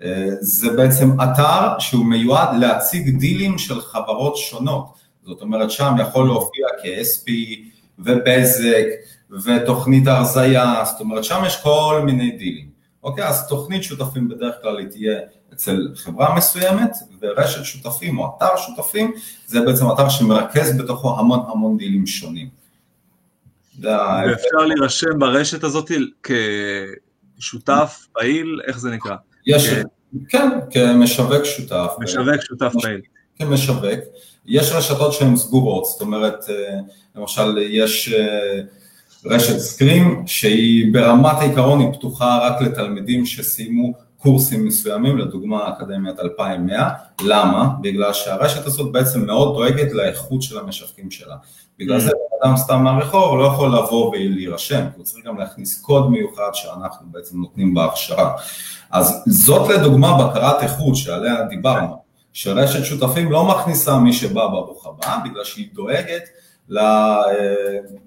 אה, 0.03 0.29
זה 0.41 0.77
בעצם 0.77 1.21
אתר 1.21 1.79
שהוא 1.79 2.07
מיועד 2.07 2.57
להציג 2.61 3.19
דילים 3.19 3.59
של 3.59 3.81
חברות 3.81 4.37
שונות. 4.37 4.87
זאת 5.25 5.43
אומרת, 5.43 5.71
שם 5.71 5.95
יכול 6.01 6.27
להופיע 6.27 6.67
כ-SP 6.83 7.31
ובזק 7.99 8.87
ותוכנית 9.31 10.07
הרזייה, 10.07 10.83
זאת 10.85 11.01
אומרת, 11.01 11.25
שם 11.25 11.43
יש 11.47 11.63
כל 11.63 12.03
מיני 12.05 12.31
דילים. 12.31 12.69
אוקיי, 13.03 13.29
אז 13.29 13.49
תוכנית 13.49 13.83
שותפים 13.83 14.29
בדרך 14.29 14.55
כלל 14.63 14.79
היא 14.79 14.87
תהיה 14.89 15.19
אצל 15.53 15.89
חברה 15.95 16.37
מסוימת, 16.37 16.91
ורשת 17.21 17.65
שותפים 17.65 18.19
או 18.19 18.37
אתר 18.37 18.57
שותפים, 18.57 19.13
זה 19.47 19.61
בעצם 19.61 19.85
אתר 19.91 20.09
שמרכז 20.09 20.79
בתוכו 20.79 21.19
המון 21.19 21.41
המון 21.49 21.79
דילים 21.79 22.07
שונים. 22.07 22.49
ואפשר 23.81 24.67
להירשם 24.67 25.19
ברשת 25.19 25.65
הזאת 25.65 25.91
כשותף 27.39 28.07
פעיל, 28.13 28.61
איך 28.67 28.79
זה 28.79 28.91
נקרא? 28.91 29.17
יש, 29.47 29.69
כן, 30.29 30.49
כמשווק 30.71 31.45
שותף. 31.45 31.93
משווק 32.01 32.41
שותף 32.41 32.73
פעיל. 32.83 33.01
כמשווק. 33.39 33.85
יש 34.47 34.73
רשתות 34.73 35.13
שהן 35.13 35.37
סגורות, 35.37 35.85
זאת 35.85 36.01
אומרת, 36.01 36.51
אה, 36.51 36.79
למשל 37.17 37.59
יש 37.59 38.13
אה, 38.13 38.61
רשת 39.31 39.59
סקרים 39.59 40.23
שהיא 40.27 40.93
ברמת 40.93 41.37
העיקרון 41.39 41.81
היא 41.81 41.93
פתוחה 41.93 42.39
רק 42.43 42.63
לתלמידים 42.63 43.27
שסיימו 43.27 43.93
קורסים 44.19 44.67
מסוימים, 44.67 45.19
לדוגמה 45.19 45.69
אקדמיית 45.69 46.21
2100, 46.21 46.89
למה? 47.23 47.69
בגלל 47.81 48.13
שהרשת 48.13 48.67
הזאת 48.67 48.93
בעצם 48.93 49.27
מאוד 49.27 49.55
דואגת 49.57 49.93
לאיכות 49.93 50.43
של 50.43 50.59
המשווקים 50.59 51.11
שלה. 51.11 51.37
בגלל 51.79 52.01
זה 52.01 52.11
אדם 52.43 52.57
סתם 52.57 52.83
מהרחוב 52.83 53.39
לא 53.39 53.45
יכול 53.45 53.69
לבוא 53.69 54.09
ולהירשם, 54.11 54.85
הוא 54.97 55.05
צריך 55.05 55.27
גם 55.27 55.39
להכניס 55.39 55.81
קוד 55.81 56.11
מיוחד 56.11 56.51
שאנחנו 56.53 57.07
בעצם 57.11 57.41
נותנים 57.41 57.75
בהכשרה. 57.75 58.33
אז 58.91 59.23
זאת 59.27 59.71
לדוגמה 59.71 60.27
בקרת 60.27 60.63
איכות 60.63 60.97
שעליה 60.97 61.43
דיברנו, 61.43 61.97
שרשת 62.33 62.85
שותפים 62.85 63.33
לא 63.33 63.45
מכניסה 63.45 63.99
מי 63.99 64.13
שבא 64.13 64.47
ברוך 64.47 64.87
הבא, 64.87 65.19
בגלל 65.25 65.45
שהיא 65.45 65.69
דואגת 65.75 66.23
לא, 66.69 66.83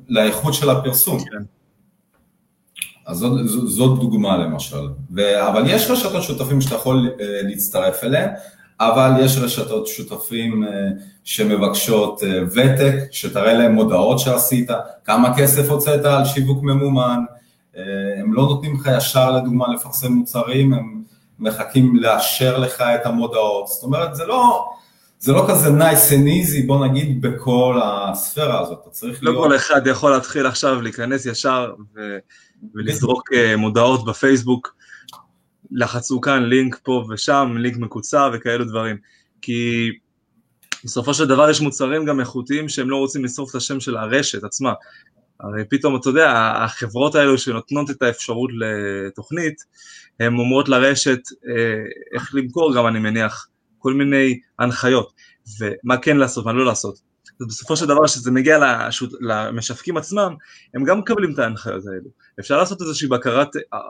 לאיכות 0.10 0.54
של 0.54 0.70
הפרסום. 0.70 1.20
כן. 1.20 1.44
אז 3.06 3.18
זאת, 3.18 3.70
זאת 3.70 4.00
דוגמה 4.00 4.38
למשל, 4.38 4.88
ו, 5.16 5.48
אבל 5.48 5.64
יש 5.68 5.90
רשתות 5.90 6.24
שותפים 6.24 6.62
שאתה 6.62 6.76
יכול 6.76 7.10
אה, 7.20 7.26
להצטרף 7.44 8.04
אליהן, 8.04 8.30
אבל 8.80 9.12
יש 9.20 9.38
רשתות 9.38 9.88
שותפים 9.88 10.64
אה, 10.64 10.70
שמבקשות 11.24 12.22
ותק, 12.52 12.96
שתראה 13.12 13.54
להם 13.54 13.72
מודעות 13.72 14.20
שעשית, 14.20 14.70
כמה 15.06 15.38
כסף 15.38 15.70
הוצאת 15.70 16.06
על 16.06 16.26
שיווק 16.26 16.64
ממומן, 16.64 17.20
הם 18.20 18.34
לא 18.34 18.44
נותנים 18.44 18.76
לך 18.76 18.90
ישר 18.98 19.32
לדוגמה 19.32 19.74
לפרסם 19.74 20.14
מוצרים, 20.14 20.74
הם 20.74 21.02
מחכים 21.40 21.96
לאשר 21.96 22.58
לך 22.58 22.82
את 22.82 23.06
המודעות, 23.06 23.68
זאת 23.68 23.84
אומרת 23.84 24.16
זה 24.16 24.26
לא, 24.26 24.70
זה 25.20 25.32
לא 25.32 25.46
כזה 25.50 25.70
nice 25.70 26.12
and 26.12 26.28
easy, 26.28 26.68
בוא 26.68 26.88
נגיד, 26.88 27.22
בכל 27.22 27.80
הספירה 27.84 28.62
הזאת, 28.62 28.80
אתה 28.82 28.90
צריך 28.90 29.24
לא 29.24 29.32
להיות... 29.32 29.44
לא 29.44 29.50
כל 29.50 29.56
אחד 29.56 29.88
יכול 29.88 30.12
להתחיל 30.12 30.46
עכשיו 30.46 30.82
להיכנס 30.82 31.26
ישר 31.26 31.74
ו... 31.96 32.00
ולזרוק 32.76 33.34
אה, 33.34 33.58
מודעות 33.58 34.06
בפייסבוק, 34.06 34.76
לחצו 35.72 36.22
כאן 36.22 36.44
לינק 36.44 36.80
פה 36.84 37.06
ושם, 37.10 37.56
לינק 37.58 37.78
מקוצר 37.78 38.32
וכאלו 38.34 38.66
דברים. 38.66 38.98
כי 39.42 39.90
בסופו 40.84 41.14
של 41.14 41.28
דבר 41.28 41.50
יש 41.50 41.62
מוצרים 41.62 42.06
גם 42.06 42.20
איכותיים 42.20 42.70
שהם 42.70 42.90
לא 42.90 42.98
רוצים 42.98 43.26
לשרוף 43.26 43.50
את 43.50 43.56
השם 43.56 43.80
של 43.80 43.98
הרשת 43.98 44.44
עצמה. 44.44 44.74
הרי 45.40 45.64
פתאום, 45.70 45.96
אתה 45.96 46.10
יודע, 46.10 46.54
החברות 46.56 47.16
האלו 47.16 47.38
שנותנות 47.38 47.90
את 47.90 48.02
האפשרות 48.02 48.50
לתוכנית, 48.60 49.64
הן 50.20 50.38
אומרות 50.38 50.70
לרשת 50.70 51.20
אה, 51.48 51.84
איך 52.14 52.36
למכור 52.36 52.76
גם, 52.76 52.88
אני 52.88 53.00
מניח, 53.00 53.48
כל 53.80 53.94
מיני 53.94 54.40
הנחיות, 54.60 55.14
ומה 55.60 55.98
כן 55.98 56.18
לעשות, 56.18 56.46
מה 56.46 56.54
לא 56.54 56.66
לעשות. 56.66 57.10
אז 57.42 57.48
בסופו 57.48 57.76
של 57.76 57.86
דבר, 57.86 58.06
כשזה 58.06 58.32
מגיע 58.32 58.60
לשוט, 58.88 59.14
למשווקים 59.22 59.98
עצמם, 59.98 60.36
הם 60.74 60.84
גם 60.84 61.00
מקבלים 61.00 61.34
את 61.34 61.40
ההנחיות 61.40 61.86
האלו. 61.86 62.10
אפשר 62.40 62.58
לעשות 62.58 62.82
איזושהי 62.82 63.08
בקרת, 63.08 63.48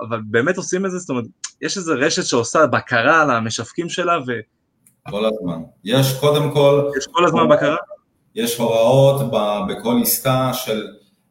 אבל 0.10 0.20
באמת 0.26 0.58
עושים 0.58 0.86
את 0.86 0.92
זה, 0.92 0.98
זאת 0.98 1.10
אומרת, 1.10 1.26
יש 1.62 1.78
איזו 1.78 1.94
רשת 1.98 2.26
שעושה 2.26 2.68
בקרה 2.68 3.22
על 3.22 3.32
המשווקים 3.32 3.90
שלה, 3.90 4.18
ו... 4.28 4.32
כל 5.10 5.26
הזמן. 5.26 5.62
יש 5.84 6.14
קודם 6.20 6.52
כל... 6.54 6.90
יש 6.98 7.08
כל 7.12 7.26
הזמן 7.26 7.50
בקרה? 7.50 7.76
יש 8.36 8.58
הוראות 8.58 9.32
בכל 9.70 10.00
עסקה 10.02 10.52
של 10.54 10.88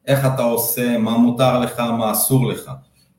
איך 0.06 0.26
אתה 0.34 0.42
עושה, 0.42 0.98
מה 0.98 1.16
מותר 1.16 1.60
לך, 1.60 1.80
מה 1.80 2.12
אסור 2.12 2.48
לך. 2.52 2.70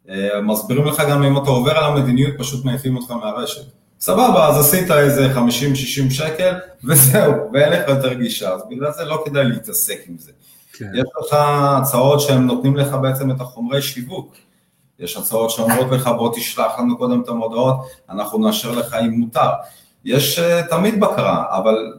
אה, 0.09 0.41
מסבירים 0.41 0.85
לך 0.85 1.03
גם 1.09 1.23
אם 1.23 1.37
אתה 1.37 1.49
עובר 1.49 1.71
על 1.71 1.83
המדיניות, 1.83 2.33
פשוט 2.37 2.65
מעיפים 2.65 2.97
אותך 2.97 3.11
מהרשת. 3.11 3.61
סבבה, 3.99 4.47
אז 4.47 4.57
עשית 4.59 4.91
איזה 4.91 5.33
50-60 5.35 5.39
שקל, 6.09 6.55
וזהו, 6.87 7.33
ואין 7.53 7.73
לך 7.73 7.89
יותר 7.89 8.13
גישה, 8.13 8.53
אז 8.53 8.61
בגלל 8.69 8.91
זה 8.91 9.05
לא 9.05 9.23
כדאי 9.25 9.45
להתעסק 9.45 9.99
עם 10.07 10.17
זה. 10.17 10.31
כן. 10.73 10.85
יש 10.93 11.05
לך 11.19 11.37
הצעות 11.77 12.21
שהן 12.21 12.43
נותנים 12.43 12.75
לך 12.77 12.93
בעצם 13.01 13.31
את 13.31 13.41
החומרי 13.41 13.81
שיווק. 13.81 14.35
יש 14.99 15.17
הצעות 15.17 15.49
שאומרות 15.49 15.91
לך, 15.91 16.07
בוא 16.17 16.35
תשלח 16.35 16.79
לנו 16.79 16.97
קודם 16.97 17.21
את 17.21 17.29
המודעות, 17.29 17.75
אנחנו 18.09 18.39
נאשר 18.39 18.71
לך 18.71 18.93
אם 18.93 19.11
מותר. 19.11 19.49
יש 20.05 20.39
uh, 20.39 20.69
תמיד 20.69 20.99
בקרה, 20.99 21.57
אבל 21.57 21.93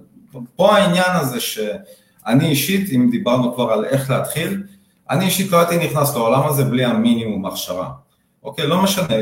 פה 0.56 0.76
העניין 0.76 1.10
הזה 1.10 1.40
שאני 1.40 2.46
אישית, 2.46 2.92
אם 2.92 3.10
דיברנו 3.10 3.54
כבר 3.54 3.72
על 3.72 3.84
איך 3.84 4.10
להתחיל, 4.10 4.62
אני 5.10 5.24
אישית 5.24 5.52
לא 5.52 5.58
הייתי 5.58 5.86
נכנס 5.86 6.14
לעולם 6.14 6.48
הזה 6.48 6.64
בלי 6.64 6.84
המינימום 6.84 7.46
הכשרה. 7.46 7.90
אוקיי, 8.42 8.66
לא 8.66 8.82
משנה, 8.82 9.14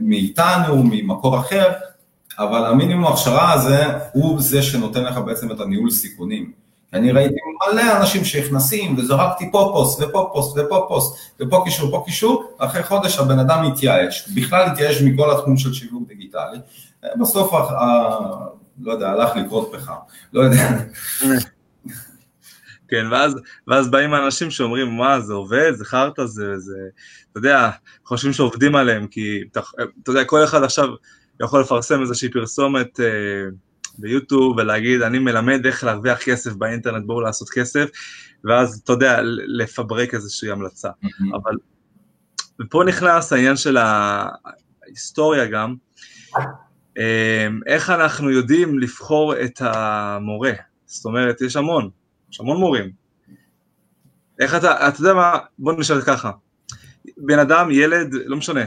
מאיתנו, 0.00 0.82
ממקור 0.84 1.38
אחר, 1.38 1.72
אבל 2.38 2.64
המינימום 2.64 3.12
הכשרה 3.12 3.52
הזה 3.52 3.84
הוא 4.12 4.40
זה 4.40 4.62
שנותן 4.62 5.04
לך 5.04 5.18
בעצם 5.18 5.52
את 5.52 5.60
הניהול 5.60 5.90
סיכונים. 5.90 6.52
אני 6.92 7.12
ראיתי 7.12 7.34
מלא 7.72 7.96
אנשים 7.96 8.24
שנכנסים 8.24 8.98
וזרקתי 8.98 9.52
פה 9.52 9.70
פוסט 9.74 10.02
ופה 10.02 10.30
פוסט 10.32 10.58
ופה 10.58 10.84
פוסט 10.88 11.16
ופה 11.40 11.62
קישור, 11.64 11.90
פה 11.90 12.02
קישור, 12.06 12.54
אחרי 12.58 12.82
חודש 12.82 13.18
הבן 13.18 13.38
אדם 13.38 13.66
מתייאש, 13.66 14.28
בכלל 14.28 14.66
התייאש 14.66 15.02
מכל 15.02 15.30
התחום 15.30 15.56
של 15.56 15.72
שיווק 15.72 16.08
דיגיטלי, 16.08 16.58
בסוף, 17.20 17.52
לא 18.80 18.92
יודע, 18.92 19.10
הלך 19.10 19.36
לכרות 19.36 19.72
פחם, 19.72 19.92
לא 20.32 20.40
יודע. 20.40 20.78
כן, 22.88 23.06
ואז, 23.10 23.36
ואז 23.68 23.90
באים 23.90 24.14
אנשים 24.14 24.50
שאומרים, 24.50 24.96
מה, 24.96 25.20
זה 25.20 25.32
עובד, 25.32 25.72
זה 25.74 25.84
חרטא, 25.84 26.24
זה, 26.24 26.58
זה, 26.58 26.78
אתה 27.30 27.38
יודע, 27.38 27.70
חושבים 28.04 28.32
שעובדים 28.32 28.76
עליהם, 28.76 29.06
כי 29.06 29.42
אתה, 29.52 29.60
אתה 30.02 30.10
יודע, 30.10 30.24
כל 30.24 30.44
אחד 30.44 30.62
עכשיו 30.62 30.88
יכול 31.44 31.60
לפרסם 31.60 32.00
איזושהי 32.00 32.30
פרסומת 32.30 33.00
אה, 33.00 33.06
ביוטיוב 33.98 34.56
ולהגיד, 34.56 35.02
אני 35.02 35.18
מלמד 35.18 35.66
איך 35.66 35.84
להרוויח 35.84 36.18
כסף 36.22 36.52
באינטרנט, 36.52 37.06
בואו 37.06 37.20
לעשות 37.20 37.48
כסף, 37.50 37.88
ואז, 38.44 38.80
אתה 38.84 38.92
יודע, 38.92 39.20
לפברק 39.46 40.14
איזושהי 40.14 40.50
המלצה. 40.50 40.88
Mm-hmm. 40.88 41.36
אבל, 41.36 41.56
ופה 42.60 42.84
נכנס 42.86 43.32
העניין 43.32 43.56
של 43.56 43.76
ההיסטוריה 44.86 45.46
גם, 45.46 45.74
אה, 46.98 47.48
איך 47.66 47.90
אנחנו 47.90 48.30
יודעים 48.30 48.78
לבחור 48.78 49.40
את 49.42 49.60
המורה, 49.60 50.52
זאת 50.86 51.04
אומרת, 51.04 51.40
יש 51.40 51.56
המון, 51.56 51.90
יש 52.32 52.40
המון 52.40 52.56
מורים. 52.56 52.90
איך 54.38 54.54
אתה, 54.54 54.88
אתה 54.88 55.00
יודע 55.00 55.14
מה, 55.14 55.38
בוא 55.58 55.72
נשאל 55.72 56.00
ככה, 56.00 56.30
בן 57.16 57.38
אדם, 57.38 57.70
ילד, 57.70 58.14
לא 58.26 58.36
משנה, 58.36 58.64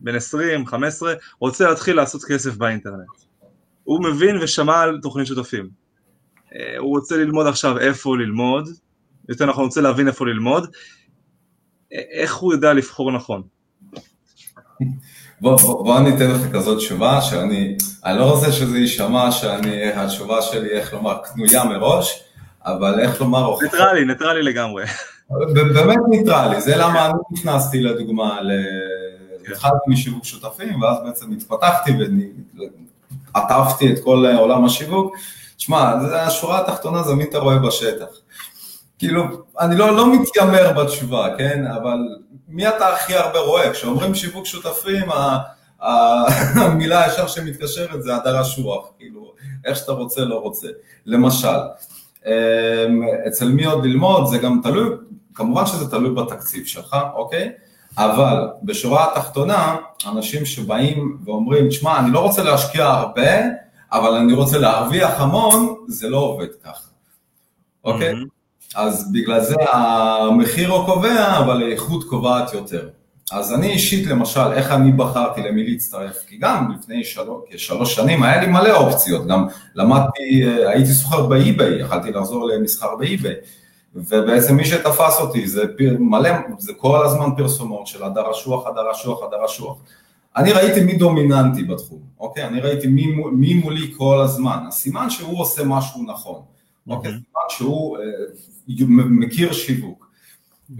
בן 0.00 0.14
20, 0.14 0.66
15, 0.66 1.14
רוצה 1.40 1.68
להתחיל 1.68 1.96
לעשות 1.96 2.24
כסף 2.24 2.56
באינטרנט. 2.56 3.24
הוא 3.84 4.04
מבין 4.04 4.38
ושמע 4.42 4.80
על 4.80 4.98
תוכנית 5.02 5.26
שותפים. 5.26 5.68
אה, 6.54 6.78
הוא 6.78 6.96
רוצה 6.96 7.16
ללמוד 7.16 7.46
עכשיו 7.46 7.78
איפה 7.78 8.16
ללמוד, 8.16 8.68
יותר 9.28 9.46
נכון, 9.46 9.64
רוצה 9.64 9.80
להבין 9.80 10.08
איפה 10.08 10.26
ללמוד, 10.26 10.70
אה, 11.92 12.00
איך 12.12 12.34
הוא 12.34 12.52
יודע 12.52 12.72
לבחור 12.72 13.12
נכון? 13.12 13.42
בוא, 15.40 15.56
בוא, 15.56 15.84
בוא 15.84 15.98
אני 15.98 16.16
אתן 16.16 16.30
לך 16.30 16.52
כזאת 16.52 16.78
תשובה, 16.78 17.20
שאני 17.20 17.76
אני 18.04 18.18
לא 18.18 18.24
רוצה 18.24 18.52
שזה 18.52 18.78
יישמע 18.78 19.32
שאני, 19.32 19.92
התשובה 19.92 20.42
שלי, 20.42 20.70
איך 20.70 20.92
לומר, 20.92 21.18
קנויה 21.24 21.64
מראש, 21.64 22.24
אבל 22.64 23.00
איך 23.00 23.20
לומר... 23.20 23.54
ניטרלי, 23.62 24.04
ניטרלי 24.04 24.42
לגמרי. 24.42 24.84
באמת 25.54 25.98
ניטרלי, 26.10 26.60
זה 26.60 26.76
למה 26.76 27.06
אני 27.06 27.14
נכנסתי 27.32 27.80
לדוגמה 27.80 28.38
התחלתי 29.48 29.76
משיווק 29.86 30.24
שותפים, 30.24 30.82
ואז 30.82 30.96
בעצם 31.04 31.32
התפתחתי 31.32 31.92
ועטפתי 33.34 33.92
את 33.92 34.04
כל 34.04 34.26
עולם 34.38 34.64
השיווק. 34.64 35.16
שמע, 35.58 35.94
השורה 36.14 36.60
התחתונה 36.60 37.02
זה 37.02 37.14
מי 37.14 37.24
אתה 37.24 37.38
רואה 37.38 37.58
בשטח. 37.58 38.06
כאילו, 38.98 39.24
אני 39.60 39.76
לא, 39.76 39.96
לא 39.96 40.14
מתיימר 40.14 40.72
בתשובה, 40.72 41.28
כן? 41.38 41.66
אבל 41.66 41.98
מי 42.48 42.68
אתה 42.68 42.88
הכי 42.88 43.14
הרבה 43.14 43.38
רואה? 43.38 43.72
כשאומרים 43.72 44.14
שיווק 44.14 44.46
שותפים, 44.46 45.06
המילה 45.80 47.04
הישר 47.04 47.26
שמתקשרת 47.26 48.02
זה 48.02 48.16
הדר 48.16 48.40
אשוח, 48.40 48.86
כאילו, 48.98 49.32
איך 49.64 49.76
שאתה 49.76 49.92
רוצה, 49.92 50.20
לא 50.20 50.38
רוצה. 50.38 50.68
למשל, 51.06 51.58
אמ, 52.26 52.32
אצל 53.28 53.48
מי 53.48 53.64
עוד 53.64 53.84
ללמוד, 53.84 54.26
זה 54.26 54.38
גם 54.38 54.60
תלוי, 54.62 54.96
כמובן 55.34 55.66
שזה 55.66 55.90
תלוי 55.90 56.14
בתקציב 56.14 56.66
שלך, 56.66 56.96
אוקיי? 57.14 57.52
אבל 57.98 58.48
בשורה 58.62 59.06
התחתונה, 59.12 59.76
אנשים 60.06 60.44
שבאים 60.44 61.18
ואומרים, 61.24 61.70
שמע, 61.70 61.98
אני 61.98 62.10
לא 62.10 62.20
רוצה 62.20 62.42
להשקיע 62.42 62.86
הרבה, 62.86 63.30
אבל 63.92 64.14
אני 64.14 64.32
רוצה 64.32 64.58
להרוויח 64.58 65.20
המון, 65.20 65.74
זה 65.88 66.08
לא 66.08 66.18
עובד 66.18 66.54
ככה, 66.64 66.88
אוקיי? 67.84 68.12
Mm-hmm. 68.12 68.34
אז 68.74 69.12
בגלל 69.12 69.40
זה 69.40 69.54
המחיר 69.72 70.70
הוא 70.70 70.86
קובע, 70.86 71.38
אבל 71.38 71.62
האיכות 71.62 72.04
קובעת 72.04 72.52
יותר. 72.52 72.88
אז 73.32 73.54
אני 73.54 73.70
אישית 73.70 74.06
למשל, 74.06 74.52
איך 74.52 74.72
אני 74.72 74.92
בחרתי 74.92 75.42
למי 75.42 75.70
להצטרף? 75.70 76.16
כי 76.28 76.36
גם 76.40 76.72
לפני 76.78 77.04
שלוש, 77.04 77.42
כשלוש 77.50 77.94
שנים 77.94 78.22
היה 78.22 78.40
לי 78.40 78.46
מלא 78.46 78.76
אופציות, 78.76 79.26
גם 79.26 79.46
למדתי, 79.74 80.44
הייתי 80.66 80.92
סוחר 80.92 81.26
באי-ביי, 81.26 81.80
יכלתי 81.80 82.10
לחזור 82.10 82.48
למסחר 82.48 82.96
באי-ביי, 82.96 83.34
ובעצם 83.94 84.56
מי 84.56 84.64
שתפס 84.64 85.20
אותי 85.20 85.48
זה 85.48 85.62
פיר, 85.76 85.96
מלא, 86.00 86.30
זה 86.58 86.72
כל 86.74 87.06
הזמן 87.06 87.26
פרסומות 87.36 87.86
של 87.86 88.04
הדר 88.04 88.30
אשוח, 88.30 88.66
הדר 88.66 88.90
אשוח, 88.92 89.22
הדר 89.22 89.44
אשוח. 89.44 89.76
אני 90.36 90.52
ראיתי 90.52 90.80
מי 90.80 90.96
דומיננטי 90.96 91.62
בתחום, 91.62 91.98
אוקיי? 92.20 92.44
אני 92.44 92.60
ראיתי 92.60 92.86
מי, 92.86 93.06
מי 93.32 93.54
מולי 93.54 93.92
כל 93.96 94.20
הזמן, 94.20 94.58
הסימן 94.68 95.10
שהוא 95.10 95.40
עושה 95.40 95.64
משהו 95.64 96.02
נכון, 96.02 96.42
אוקיי? 96.88 97.10
סימן 97.10 97.48
שהוא 97.48 97.98
אה, 97.98 98.02
מכיר 98.88 99.52
שיווק. 99.52 100.04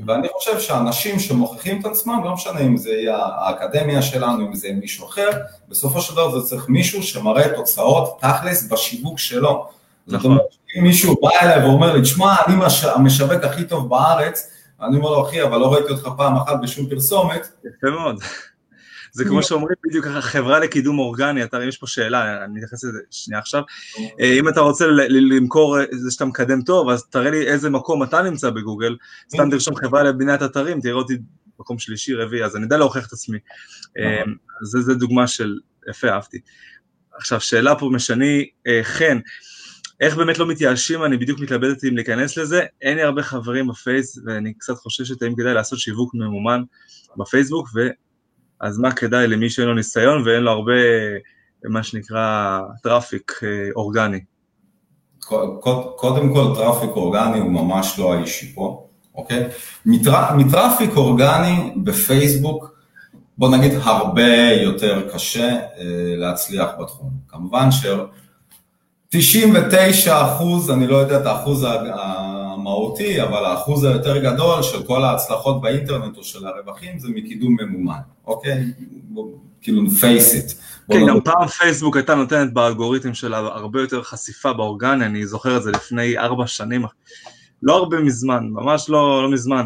ואני 0.07 0.29
חושב 0.33 0.61
שאנשים 0.61 1.19
שמוכיחים 1.19 1.81
את 1.81 1.87
עצמם, 1.87 2.21
לא 2.25 2.35
משנה 2.35 2.61
אם 2.61 2.77
זה 2.77 2.91
יהיה 2.91 3.17
האקדמיה 3.17 4.03
שלנו, 4.03 4.47
אם 4.47 4.55
זה 4.55 4.67
יהיה 4.67 4.77
מישהו 4.77 5.07
אחר, 5.07 5.31
בסופו 5.69 6.01
של 6.01 6.13
דבר 6.13 6.41
זה 6.41 6.49
צריך 6.49 6.69
מישהו 6.69 7.03
שמראה 7.03 7.57
תוצאות 7.57 8.21
תכלס 8.21 8.69
בשיווק 8.69 9.19
שלו. 9.19 9.67
זאת 10.07 10.19
נכון. 10.19 10.31
אומרת, 10.31 10.45
אם 10.79 10.83
מישהו 10.83 11.17
בא 11.23 11.29
אליי 11.43 11.65
ואומר 11.65 11.93
לי, 11.93 12.03
תשמע, 12.03 12.35
אני 12.47 12.55
המשווק 12.95 13.45
הכי 13.45 13.65
טוב 13.65 13.89
בארץ, 13.89 14.51
אני 14.83 14.97
אומר 14.97 15.11
לו, 15.11 15.29
אחי, 15.29 15.43
אבל 15.43 15.59
לא 15.59 15.75
ראיתי 15.75 15.93
אותך 15.93 16.09
פעם 16.17 16.37
אחת 16.37 16.55
בשום 16.63 16.89
פרסומת. 16.89 17.49
יפה 17.65 17.91
מאוד. 17.91 18.23
זה 19.13 19.25
כמו 19.25 19.43
שאומרים 19.43 19.77
בדיוק 19.87 20.05
ככה, 20.05 20.21
חברה 20.21 20.59
לקידום 20.59 20.99
אורגני, 20.99 21.45
אתה, 21.45 21.65
יש 21.65 21.79
פה 21.79 21.87
שאלה, 21.87 22.45
אני 22.45 22.59
אתייחס 22.59 22.85
לזה 22.85 22.99
שנייה 23.11 23.41
עכשיו. 23.41 23.63
אה, 24.21 24.37
אם 24.39 24.49
אתה 24.49 24.61
רוצה 24.61 24.87
למכור 25.09 25.81
אה, 25.81 25.85
זה 25.91 26.11
שאתה 26.11 26.25
מקדם 26.25 26.63
טוב, 26.63 26.89
אז 26.89 27.05
תראה 27.05 27.31
לי 27.31 27.47
איזה 27.47 27.71
מקום 27.71 28.03
אתה 28.03 28.23
נמצא 28.23 28.51
בגוגל, 28.51 28.97
סתם 29.35 29.51
תרשום 29.51 29.77
חברה 29.77 30.03
לבניית 30.03 30.43
אתרים, 30.43 30.81
תראה 30.81 30.95
אותי 30.95 31.15
מקום 31.59 31.79
שלישי, 31.79 32.15
רביעי, 32.15 32.45
אז 32.45 32.57
אני 32.57 32.65
יודע 32.65 32.77
להוכיח 32.77 33.07
את 33.07 33.13
עצמי. 33.13 33.39
אה, 33.99 34.23
זה 34.63 34.95
דוגמה 34.95 35.27
של, 35.27 35.59
יפה, 35.91 36.09
אהבתי. 36.09 36.41
עכשיו, 37.17 37.41
שאלה 37.41 37.79
פה 37.79 37.91
משני, 37.93 38.49
חן, 38.83 39.19
איך 40.01 40.17
באמת 40.17 40.39
לא 40.39 40.47
מתייאשים, 40.47 41.05
אני 41.05 41.17
בדיוק 41.17 41.41
מתלבטת 41.41 41.85
אם 41.85 41.97
להיכנס 41.97 42.37
לזה, 42.37 42.63
אין 42.83 42.97
לי 42.97 43.03
הרבה 43.03 43.23
חברים 43.23 43.69
בפייס, 43.69 44.19
ואני 44.27 44.55
קצת 44.55 44.75
חוששת 44.75 45.23
האם 45.23 45.35
כדאי 45.35 45.55
לעשות 45.55 45.79
שיווק 45.79 46.15
ממומן 46.15 46.63
בפייסבוק, 47.17 47.69
אז 48.61 48.79
מה 48.79 48.93
כדאי 48.93 49.27
למי 49.27 49.51
שאין 49.51 49.69
לו 49.69 49.75
ניסיון 49.75 50.23
ואין 50.27 50.43
לו 50.43 50.51
הרבה, 50.51 50.73
מה 51.65 51.83
שנקרא, 51.83 52.61
traffic 52.83 53.33
אה, 53.43 53.69
אורגני? 53.77 54.21
קודם 55.97 56.35
כל, 56.35 56.55
traffic 56.55 56.91
אורגני 56.91 57.39
הוא 57.39 57.51
ממש 57.51 57.99
לא 57.99 58.15
ה 58.15 58.21
issue 58.21 58.55
פה, 58.55 58.89
אוקיי? 59.15 59.49
מטראפיק 60.37 60.91
אורגני 60.97 61.73
בפייסבוק, 61.85 62.75
בוא 63.39 63.57
נגיד 63.57 63.73
הרבה 63.83 64.53
יותר 64.63 65.11
קשה 65.15 65.49
אה, 65.49 66.17
להצליח 66.17 66.69
בתחום. 66.81 67.11
כמובן 67.29 67.71
ש... 67.71 67.87
99 69.19 70.27
אחוז, 70.27 70.71
אני 70.71 70.87
לא 70.87 70.97
יודע 70.97 71.21
את 71.21 71.27
האחוז 71.27 71.67
המהותי, 71.95 73.23
אבל 73.23 73.45
האחוז 73.45 73.85
היותר 73.85 74.19
גדול 74.19 74.63
של 74.63 74.83
כל 74.83 75.05
ההצלחות 75.05 75.61
באינטרנט 75.61 76.17
או 76.17 76.25
של 76.25 76.47
הרווחים 76.47 76.99
זה 76.99 77.09
מקידום 77.09 77.57
ממומן, 77.61 77.99
אוקיי? 78.27 78.65
כאילו 79.61 79.83
face 79.87 80.35
it. 80.35 80.55
כן, 80.93 81.07
גם 81.09 81.21
פעם 81.21 81.47
פייסבוק 81.47 81.97
הייתה 81.97 82.15
נותנת 82.15 82.53
באלגוריתם 82.53 83.15
שלה 83.15 83.39
הרבה 83.39 83.81
יותר 83.81 84.03
חשיפה 84.03 84.53
באורגני, 84.53 85.07
אני 85.07 85.27
זוכר 85.27 85.57
את 85.57 85.63
זה 85.63 85.71
לפני 85.71 86.19
ארבע 86.19 86.47
שנים, 86.47 86.85
לא 87.63 87.77
הרבה 87.77 88.01
מזמן, 88.01 88.49
ממש 88.51 88.91
לא, 88.91 89.23
לא 89.23 89.31
מזמן, 89.31 89.65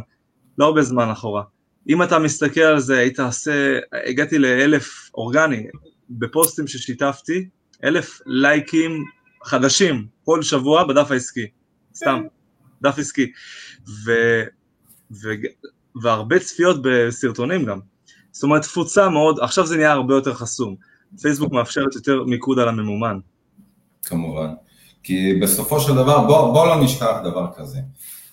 לא 0.59 0.65
הרבה 0.65 0.83
זמן 0.83 1.11
אחורה. 1.11 1.43
אם 1.89 2.03
אתה 2.03 2.19
מסתכל 2.19 2.61
על 2.61 2.81
זה, 2.81 2.99
היית 2.99 3.21
עושה, 3.21 3.79
הגעתי 4.07 4.39
לאלף 4.39 5.11
אורגני, 5.15 5.67
בפוסטים 6.11 6.67
ששיתפתי, 6.67 7.49
אלף 7.85 8.21
לייקים 8.27 9.05
חדשים 9.45 10.07
כל 10.25 10.43
שבוע 10.43 10.85
בדף 10.85 11.11
העסקי, 11.11 11.47
סתם, 11.95 12.23
דף 12.83 12.99
עסקי, 12.99 13.33
ו, 14.07 14.13
ו, 15.11 15.29
והרבה 16.03 16.39
צפיות 16.39 16.77
בסרטונים 16.83 17.65
גם, 17.65 17.81
זאת 18.33 18.43
אומרת 18.43 18.63
תפוצה 18.63 19.09
מאוד, 19.09 19.39
עכשיו 19.41 19.67
זה 19.67 19.77
נהיה 19.77 19.93
הרבה 19.93 20.15
יותר 20.15 20.35
חסום, 20.35 20.77
פייסבוק 21.23 21.53
מאפשרת 21.53 21.95
יותר 21.95 22.25
מיקוד 22.25 22.59
על 22.59 22.69
הממומן. 22.69 23.19
כמובן, 24.03 24.49
כי 25.03 25.35
בסופו 25.43 25.81
של 25.81 25.95
דבר, 25.95 26.27
בוא, 26.27 26.53
בוא 26.53 26.67
לא 26.67 26.83
נשכח 26.83 27.17
דבר 27.25 27.47
כזה, 27.57 27.79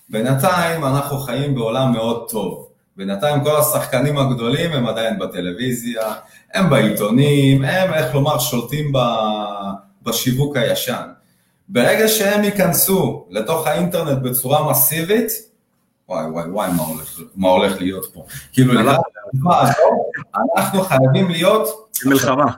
בינתיים 0.08 0.84
אנחנו 0.84 1.18
חיים 1.18 1.54
בעולם 1.54 1.92
מאוד 1.92 2.30
טוב, 2.30 2.68
בינתיים 2.96 3.44
כל 3.44 3.56
השחקנים 3.56 4.18
הגדולים 4.18 4.72
הם 4.72 4.86
עדיין 4.86 5.18
בטלוויזיה, 5.18 6.14
הם 6.54 6.70
בעיתונים, 6.70 7.64
הם 7.64 7.94
איך 7.94 8.14
לומר 8.14 8.38
שולטים 8.38 8.92
ב... 8.92 8.98
בשיווק 10.06 10.56
הישן. 10.56 11.06
ברגע 11.68 12.08
שהם 12.08 12.44
ייכנסו 12.44 13.26
לתוך 13.30 13.66
האינטרנט 13.66 14.22
בצורה 14.22 14.70
מסיבית, 14.70 15.30
וואי 16.08 16.26
וואי 16.26 16.48
וואי 16.48 16.70
מה 16.76 16.82
הולך, 16.82 17.20
מה 17.36 17.48
הולך 17.48 17.80
להיות 17.80 18.06
פה. 18.12 18.26
כאילו 18.52 18.72
אנחנו 20.56 20.82
חייבים 20.82 21.30
להיות... 21.30 21.68
מלחמה. 22.04 22.52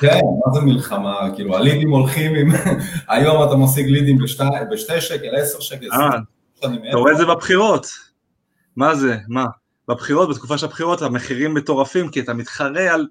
כן, 0.00 0.20
מה 0.46 0.54
זה 0.54 0.60
מלחמה? 0.60 1.28
כאילו 1.34 1.56
הלידים 1.56 1.90
הולכים 1.90 2.34
עם... 2.34 2.50
היום 3.08 3.48
אתה 3.48 3.56
משיג 3.56 3.86
לידים 3.86 4.18
בשתי, 4.18 4.44
בשתי 4.70 5.00
שקל, 5.00 5.36
עשר 5.36 5.60
שקל, 5.60 5.88
אה, 5.92 6.08
אתה 6.58 6.96
רואה 6.96 7.12
את 7.12 7.16
זה 7.16 7.26
בבחירות. 7.26 7.86
מה 8.76 8.94
זה? 8.94 9.16
מה? 9.28 9.44
בבחירות, 9.88 10.28
בתקופה 10.28 10.58
של 10.58 10.66
הבחירות 10.66 11.02
המחירים 11.02 11.54
מטורפים 11.54 12.08
כי 12.08 12.20
אתה 12.20 12.34
מתחרה 12.34 12.94
על 12.94 13.06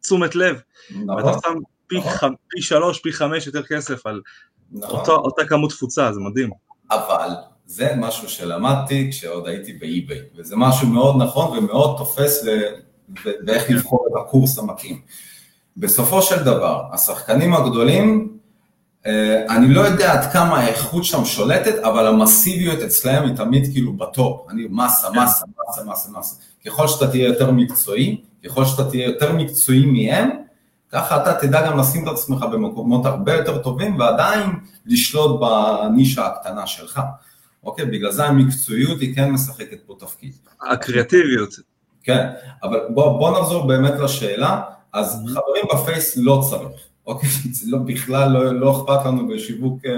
תשומת 0.00 0.34
לב. 0.34 0.60
נכון. 1.06 1.60
פי, 1.88 1.98
נכון. 1.98 2.12
ח... 2.12 2.24
פי 2.48 2.62
שלוש, 2.62 2.98
פי 2.98 3.12
חמש 3.12 3.46
יותר 3.46 3.62
כסף 3.62 4.06
על 4.06 4.20
נכון. 4.72 5.00
אותו, 5.00 5.12
אותה 5.16 5.44
כמות 5.44 5.70
תפוצה, 5.70 6.12
זה 6.12 6.20
מדהים. 6.20 6.50
אבל 6.90 7.30
זה 7.66 7.92
משהו 7.96 8.28
שלמדתי 8.28 9.08
כשעוד 9.10 9.48
הייתי 9.48 9.72
באי-ביי, 9.72 10.20
וזה 10.36 10.56
משהו 10.56 10.88
מאוד 10.88 11.22
נכון 11.22 11.58
ומאוד 11.58 11.98
תופס 11.98 12.44
ל... 12.44 12.58
ואיך 13.46 13.70
לבחור 13.70 14.06
את 14.10 14.20
הקורס 14.20 14.58
המתאים. 14.58 15.00
בסופו 15.76 16.22
של 16.22 16.44
דבר, 16.44 16.82
השחקנים 16.92 17.54
הגדולים, 17.54 18.38
אה, 19.06 19.56
אני 19.56 19.74
לא 19.74 19.80
יודע 19.80 20.12
עד 20.12 20.32
כמה 20.32 20.58
האיכות 20.58 21.04
שם 21.04 21.24
שולטת, 21.24 21.74
אבל 21.84 22.06
המסיביות 22.06 22.78
אצלהם 22.78 23.24
היא 23.24 23.36
תמיד 23.36 23.72
כאילו 23.72 23.92
בטופ. 23.92 24.46
אני 24.50 24.66
מסה, 24.70 25.08
כן. 25.14 25.20
מסה, 25.20 25.44
מסה, 25.68 25.84
מסה, 25.84 26.18
מסה. 26.18 26.36
ככל 26.66 26.88
שאתה 26.88 27.10
תהיה 27.10 27.28
יותר 27.28 27.50
מקצועי, 27.50 28.20
ככל 28.44 28.64
שאתה 28.64 28.90
תהיה 28.90 29.06
יותר 29.06 29.32
מקצועי 29.32 29.86
מהם, 29.86 30.30
ככה 30.92 31.22
אתה 31.22 31.34
תדע 31.46 31.66
גם 31.66 31.78
לשים 31.78 32.02
את 32.02 32.08
עצמך 32.08 32.44
במקומות 32.52 33.06
הרבה 33.06 33.34
יותר 33.34 33.58
טובים 33.62 33.98
ועדיין 33.98 34.50
לשלוט 34.86 35.40
בנישה 35.40 36.26
הקטנה 36.26 36.66
שלך. 36.66 37.00
אוקיי? 37.64 37.84
בגלל 37.84 38.10
זה 38.12 38.24
המקצועיות 38.24 39.00
היא 39.00 39.14
כן 39.14 39.30
משחקת 39.30 39.78
פה 39.86 39.94
תפקיד. 39.98 40.32
הקריאטיביות. 40.62 41.54
כן, 42.02 42.28
אבל 42.62 42.80
בוא, 42.88 43.18
בוא 43.18 43.40
נחזור 43.40 43.66
באמת 43.66 43.92
לשאלה, 44.00 44.60
אז. 44.92 45.24
חברים 45.26 45.64
בפייס 45.72 46.16
לא 46.16 46.40
צריך, 46.50 46.80
אוקיי? 47.06 47.28
זה 47.58 47.70
לא, 47.70 47.78
בכלל 47.78 48.32
לא, 48.32 48.54
לא 48.54 48.76
אכפת 48.76 49.06
לנו 49.06 49.28
בשיווק 49.28 49.84
אה, 49.86 49.92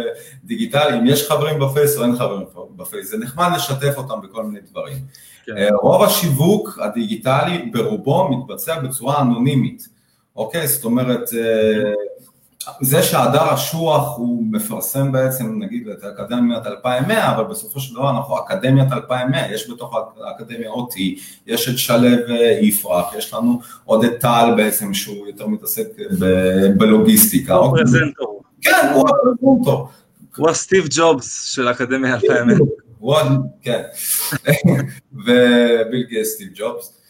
דיגיטלי, 0.45 0.99
אם 0.99 1.07
יש 1.07 1.29
חברים 1.29 1.61
בפייס 1.61 1.97
או 1.97 2.03
אין 2.03 2.17
חברים 2.17 2.47
בפייס, 2.77 3.11
זה 3.11 3.19
נחמד 3.19 3.49
לשתף 3.55 3.95
אותם 3.97 4.21
בכל 4.23 4.45
מיני 4.45 4.61
דברים. 4.71 4.97
כן. 5.47 5.57
אה, 5.57 5.69
רוב 5.83 6.03
השיווק 6.03 6.79
הדיגיטלי 6.83 7.71
ברובו 7.73 8.29
מתבצע 8.29 8.81
בצורה 8.81 9.21
אנונימית. 9.21 9.89
אוקיי? 10.37 10.69
זאת 10.69 10.85
אומרת, 10.85 11.31
אה, 11.35 11.93
זה 12.81 13.03
שהדר 13.03 13.55
אשוח 13.55 14.17
הוא 14.17 14.45
מפרסם 14.51 15.13
בעצם 15.13 15.63
נגיד 15.63 15.89
את 15.89 16.05
האקדמיית 16.05 16.67
2100, 16.67 17.35
אבל 17.35 17.45
בסופו 17.45 17.81
של 17.81 17.95
דבר 17.95 18.11
אנחנו 18.11 18.39
אקדמיית 18.39 18.93
2100, 18.93 19.55
יש 19.55 19.71
בתוך 19.71 19.97
האקדמיה 20.25 20.71
אותי, 20.71 21.19
יש 21.47 21.69
את 21.69 21.79
שלו 21.79 22.09
אה, 22.29 22.59
יפרח, 22.63 23.15
יש 23.19 23.35
לנו 23.35 23.61
עוד 23.85 24.05
את 24.05 24.21
טל 24.21 24.55
בעצם 24.57 24.95
שהוא 24.95 25.27
יותר 25.27 25.47
מתעסק 25.47 25.87
בלוגיסטיקה. 26.77 27.55
הוא 27.55 27.77
פרזנטור. 27.77 28.43
כן, 28.61 28.93
הוא 28.95 29.09
הפרזנטור. 29.09 29.89
הוא 30.37 30.51
הסטיב 30.51 30.85
ג'ובס 30.91 31.45
של 31.45 31.69
האקדמיה 31.69 32.15
2100. 32.15 32.57
הוא, 32.99 33.17
כן, 33.63 33.83
וביל 35.25 36.07
גייס 36.09 36.35
סטיב 36.35 36.49
ג'ובס. 36.55 37.01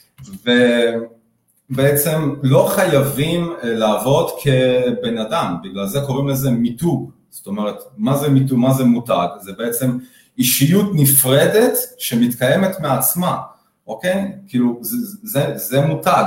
בעצם 1.70 2.34
לא 2.42 2.70
חייבים 2.74 3.52
לעבוד 3.62 4.30
כבן 4.42 5.18
אדם, 5.18 5.56
בגלל 5.64 5.86
זה 5.86 6.00
קוראים 6.06 6.28
לזה 6.28 6.50
מיתוג. 6.50 7.10
זאת 7.30 7.46
אומרת, 7.46 7.76
מה 7.96 8.16
זה 8.16 8.28
מיתוג, 8.28 8.58
מה 8.58 8.72
זה 8.72 8.84
מותג? 8.84 9.26
זה 9.40 9.52
בעצם 9.52 9.98
אישיות 10.38 10.90
נפרדת 10.94 11.72
שמתקיימת 11.98 12.80
מעצמה, 12.80 13.38
אוקיי? 13.86 14.32
כאילו, 14.48 14.78
זה, 14.80 14.96
זה, 15.22 15.52
זה 15.56 15.80
מותג. 15.80 16.24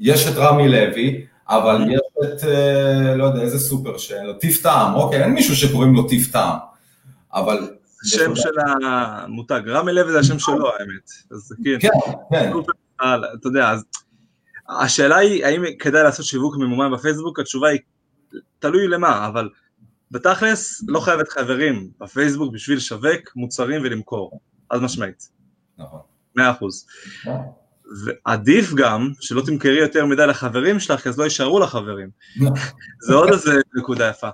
יש 0.00 0.28
את 0.28 0.32
רמי 0.36 0.68
לוי, 0.68 1.26
אבל 1.48 1.86
יש 1.90 2.00
את, 2.24 2.44
לא 3.16 3.24
יודע, 3.24 3.40
איזה 3.40 3.58
סופר 3.58 3.98
שאין 3.98 4.26
לו, 4.26 4.32
טיף 4.32 4.62
טעם, 4.62 4.94
אוקיי, 4.94 5.24
אין 5.24 5.32
מישהו 5.32 5.56
שקוראים 5.56 5.94
לו 5.94 6.08
טיף 6.08 6.32
טעם, 6.32 6.58
אבל... 7.34 7.70
שם 8.04 8.36
של 8.36 8.50
המותג, 8.86 9.60
רמי 9.66 9.92
לוי 9.92 10.12
זה 10.12 10.18
השם 10.18 10.38
שלו 10.38 10.70
האמת, 10.72 11.10
אז 11.30 11.52
כן, 11.64 11.70
כן, 11.80 11.88
כן. 12.30 12.52
אתה 13.40 13.48
יודע, 13.48 13.70
אז 13.70 13.84
השאלה 14.68 15.16
היא 15.16 15.44
האם 15.46 15.62
כדאי 15.78 16.02
לעשות 16.02 16.26
שיווק 16.26 16.56
ממומן 16.56 16.92
בפייסבוק, 16.92 17.38
התשובה 17.38 17.68
היא 17.68 17.80
תלוי 18.58 18.88
למה, 18.88 19.26
אבל 19.26 19.48
בתכלס 20.10 20.84
לא 20.88 21.00
חייבת 21.00 21.28
חברים 21.28 21.90
בפייסבוק 22.00 22.52
בשביל 22.52 22.76
לשווק 22.76 23.36
מוצרים 23.36 23.82
ולמכור, 23.82 24.40
חד 24.72 24.78
משמעית. 24.78 25.28
נכון. 25.78 26.00
מאה 26.36 26.50
אחוז. 26.50 26.86
ועדיף 28.04 28.72
גם 28.74 29.10
שלא 29.20 29.42
תמכרי 29.46 29.80
יותר 29.80 30.06
מדי 30.06 30.26
לחברים 30.26 30.80
שלך, 30.80 31.00
כי 31.00 31.08
אז 31.08 31.18
לא 31.18 31.24
יישארו 31.24 31.60
לחברים. 31.60 32.08
זה 33.06 33.14
עוד 33.14 33.32
איזה 33.32 33.60
נקודה 33.74 34.08
יפה. 34.08 34.28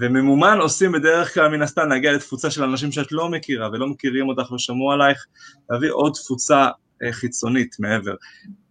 וממומן 0.00 0.58
עושים 0.60 0.92
בדרך 0.92 1.34
כלל 1.34 1.48
מן 1.48 1.62
הסתם 1.62 1.88
להגיע 1.88 2.12
לתפוצה 2.12 2.50
של 2.50 2.62
אנשים 2.62 2.92
שאת 2.92 3.12
לא 3.12 3.28
מכירה 3.28 3.68
ולא 3.68 3.86
מכירים 3.86 4.28
אותך 4.28 4.52
ושמעו 4.52 4.92
עלייך, 4.92 5.26
להביא 5.70 5.90
עוד 5.90 6.12
תפוצה 6.12 6.68
חיצונית 7.10 7.76
מעבר. 7.78 8.14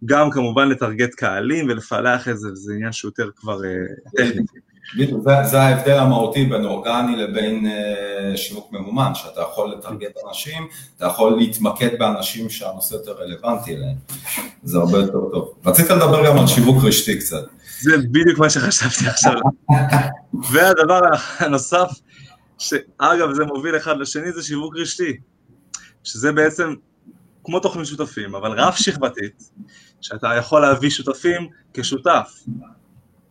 גם 0.04 0.30
כמובן 0.30 0.68
לטרגט 0.68 1.14
קהלים 1.14 1.66
ולפעלח 1.68 2.28
את 2.28 2.38
זה, 2.38 2.48
וזה 2.52 2.72
עניין 2.74 2.92
שהוא 2.92 3.08
יותר 3.08 3.30
כבר 3.36 3.64
אה, 3.64 3.70
טכני. 4.16 4.42
זה, 4.98 5.30
זה 5.44 5.60
ההבדל 5.60 5.98
המהותי 5.98 6.44
בין 6.44 6.64
אורגני 6.64 7.16
לבין 7.16 7.66
uh, 7.66 8.36
שיווק 8.36 8.72
ממומן, 8.72 9.14
שאתה 9.14 9.40
יכול 9.40 9.72
לטרגט 9.72 10.16
אנשים, 10.28 10.66
אתה 10.96 11.06
יכול 11.06 11.36
להתמקד 11.36 11.98
באנשים 11.98 12.50
שהנושא 12.50 12.94
יותר 12.94 13.12
רלוונטי 13.12 13.76
אליהם, 13.76 13.96
זה 14.62 14.78
הרבה 14.78 14.98
יותר 14.98 15.20
טוב. 15.32 15.54
רצית 15.66 15.90
לדבר 15.90 16.26
גם 16.26 16.38
על 16.38 16.46
שיווק 16.46 16.84
רשתי 16.84 17.18
קצת. 17.18 17.44
זה 17.80 17.98
בדיוק 17.98 18.38
מה 18.38 18.50
שחשבתי 18.50 19.06
עכשיו. 19.08 19.34
והדבר 20.52 21.00
הנוסף, 21.38 21.90
שאגב 22.58 23.32
זה 23.32 23.44
מוביל 23.44 23.76
אחד 23.76 23.96
לשני, 23.98 24.32
זה 24.32 24.42
שיווק 24.42 24.76
רשתי, 24.76 25.16
שזה 26.04 26.32
בעצם 26.32 26.74
כמו 27.50 27.60
תוכנית 27.60 27.86
שותפים, 27.86 28.34
אבל 28.34 28.60
רב 28.60 28.72
שכבתית, 28.76 29.50
שאתה 30.00 30.34
יכול 30.38 30.60
להביא 30.60 30.90
שותפים 30.90 31.48
כשותף. 31.74 32.44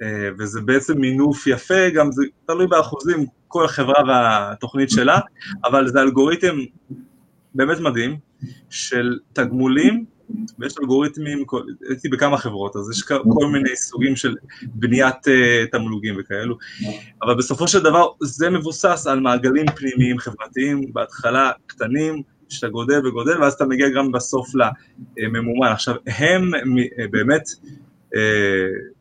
אה, 0.02 0.30
וזה 0.40 0.62
בעצם 0.62 0.98
מינוף 0.98 1.48
יפה, 1.48 1.90
גם 1.90 2.12
זה 2.12 2.24
תלוי 2.46 2.68
באחוזים, 2.68 3.26
כל 3.48 3.68
חברה 3.68 4.04
והתוכנית 4.08 4.90
שלה, 4.90 5.20
אבל 5.66 5.88
זה 5.88 6.02
אלגוריתם 6.02 6.58
באמת 7.56 7.80
מדהים 7.80 8.18
של 8.70 9.20
תגמולים, 9.34 10.06
ויש 10.60 10.74
אלגוריתמים, 10.82 11.44
הייתי 11.90 12.10
בכמה 12.10 12.38
חברות, 12.38 12.76
אז 12.76 12.90
יש 12.92 13.02
כל 13.04 13.48
מיני 13.52 13.76
סוגים 13.76 14.16
של 14.16 14.36
בניית 14.62 15.28
uh, 15.28 15.72
תמלוגים 15.72 16.16
וכאלו, 16.20 16.58
אבל 17.22 17.38
בסופו 17.38 17.68
של 17.68 17.80
דבר 17.80 18.08
זה 18.22 18.50
מבוסס 18.50 19.08
על 19.08 19.20
מעגלים 19.20 19.66
פנימיים 19.76 20.20
חברתיים, 20.20 20.94
בהתחלה 20.94 21.52
קטנים, 21.68 22.24
שאתה 22.50 22.70
גודל 22.70 23.08
וגודל, 23.08 23.42
ואז 23.42 23.54
אתה 23.54 23.66
מגיע 23.66 23.90
גם 23.90 24.12
בסוף 24.12 24.50
לממומן. 25.18 25.68
עכשיו, 25.68 25.96
הם 26.08 26.52
אה, 27.00 27.08
באמת 27.12 27.50
אה, 28.16 28.22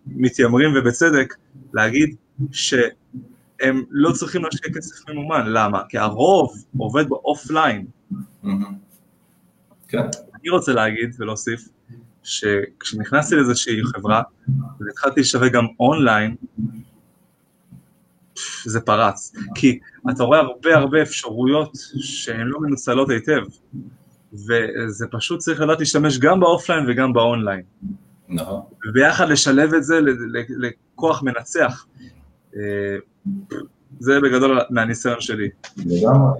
מתיימרים 0.06 0.70
ובצדק 0.76 1.34
להגיד 1.72 2.16
שהם 2.52 3.84
לא 3.90 4.12
צריכים 4.12 4.44
להשקיע 4.44 4.72
כסף 4.74 5.08
ממומן, 5.10 5.46
למה? 5.46 5.82
כי 5.88 5.98
הרוב 5.98 6.64
עובד 6.78 7.08
באופליין. 7.08 7.86
כן. 9.88 10.06
אני 10.40 10.50
רוצה 10.50 10.72
להגיד 10.72 11.14
ולהוסיף 11.18 11.68
שכשנכנסתי 12.22 13.34
לאיזושהי 13.34 13.84
חברה 13.84 14.22
והתחלתי 14.80 15.20
לשווק 15.20 15.52
גם 15.52 15.66
אונליין, 15.80 16.36
זה 18.64 18.80
פרץ, 18.80 19.32
כי 19.54 19.78
אתה 20.10 20.24
רואה 20.24 20.38
הרבה 20.38 20.76
הרבה 20.76 21.02
אפשרויות 21.02 21.70
שהן 22.00 22.46
לא 22.46 22.60
מנוצלות 22.60 23.10
היטב, 23.10 23.42
וזה 24.32 25.06
פשוט 25.10 25.38
צריך 25.38 25.60
לדעת 25.60 25.78
להשתמש 25.78 26.18
גם 26.18 26.40
באופליין 26.40 26.84
וגם 26.88 27.12
באונליין. 27.12 27.62
נכון. 28.28 28.60
וביחד 28.88 29.28
לשלב 29.28 29.74
את 29.74 29.84
זה 29.84 30.00
לכוח 30.58 31.22
מנצח. 31.22 31.86
אה, 32.56 32.96
זה 34.00 34.20
בגדול 34.20 34.60
מהניסיון 34.70 35.20
שלי. 35.20 35.48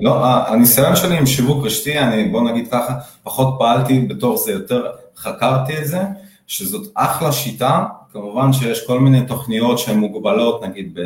לא, 0.00 0.24
הניסיון 0.24 0.96
שלי 0.96 1.18
עם 1.18 1.26
שיווק 1.26 1.66
רשתי, 1.66 1.98
אני 1.98 2.28
בוא 2.28 2.50
נגיד 2.50 2.68
ככה, 2.70 2.94
פחות 3.22 3.54
פעלתי 3.58 4.00
בתור 4.00 4.36
זה, 4.36 4.52
יותר 4.52 4.86
חקרתי 5.16 5.78
את 5.78 5.86
זה, 5.86 6.00
שזאת 6.46 6.92
אחלה 6.94 7.32
שיטה, 7.32 7.84
כמובן 8.12 8.52
שיש 8.52 8.86
כל 8.86 9.00
מיני 9.00 9.26
תוכניות 9.26 9.78
שהן 9.78 9.98
מוגבלות, 9.98 10.62
נגיד 10.64 10.98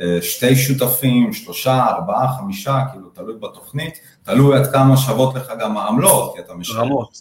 בשתי 0.00 0.56
שותפים, 0.56 1.32
שלושה, 1.32 1.86
ארבעה, 1.86 2.38
חמישה, 2.38 2.80
כאילו 2.92 3.08
תלוי 3.08 3.34
בתוכנית, 3.40 4.00
תלוי 4.22 4.56
עד 4.56 4.72
כמה 4.72 4.96
שוות 4.96 5.34
לך 5.34 5.52
גם 5.60 5.76
העמלות, 5.76 6.34
כי 6.36 6.42
אתה 6.42 6.54
משלם. 6.54 6.80
רמות. 6.80 7.18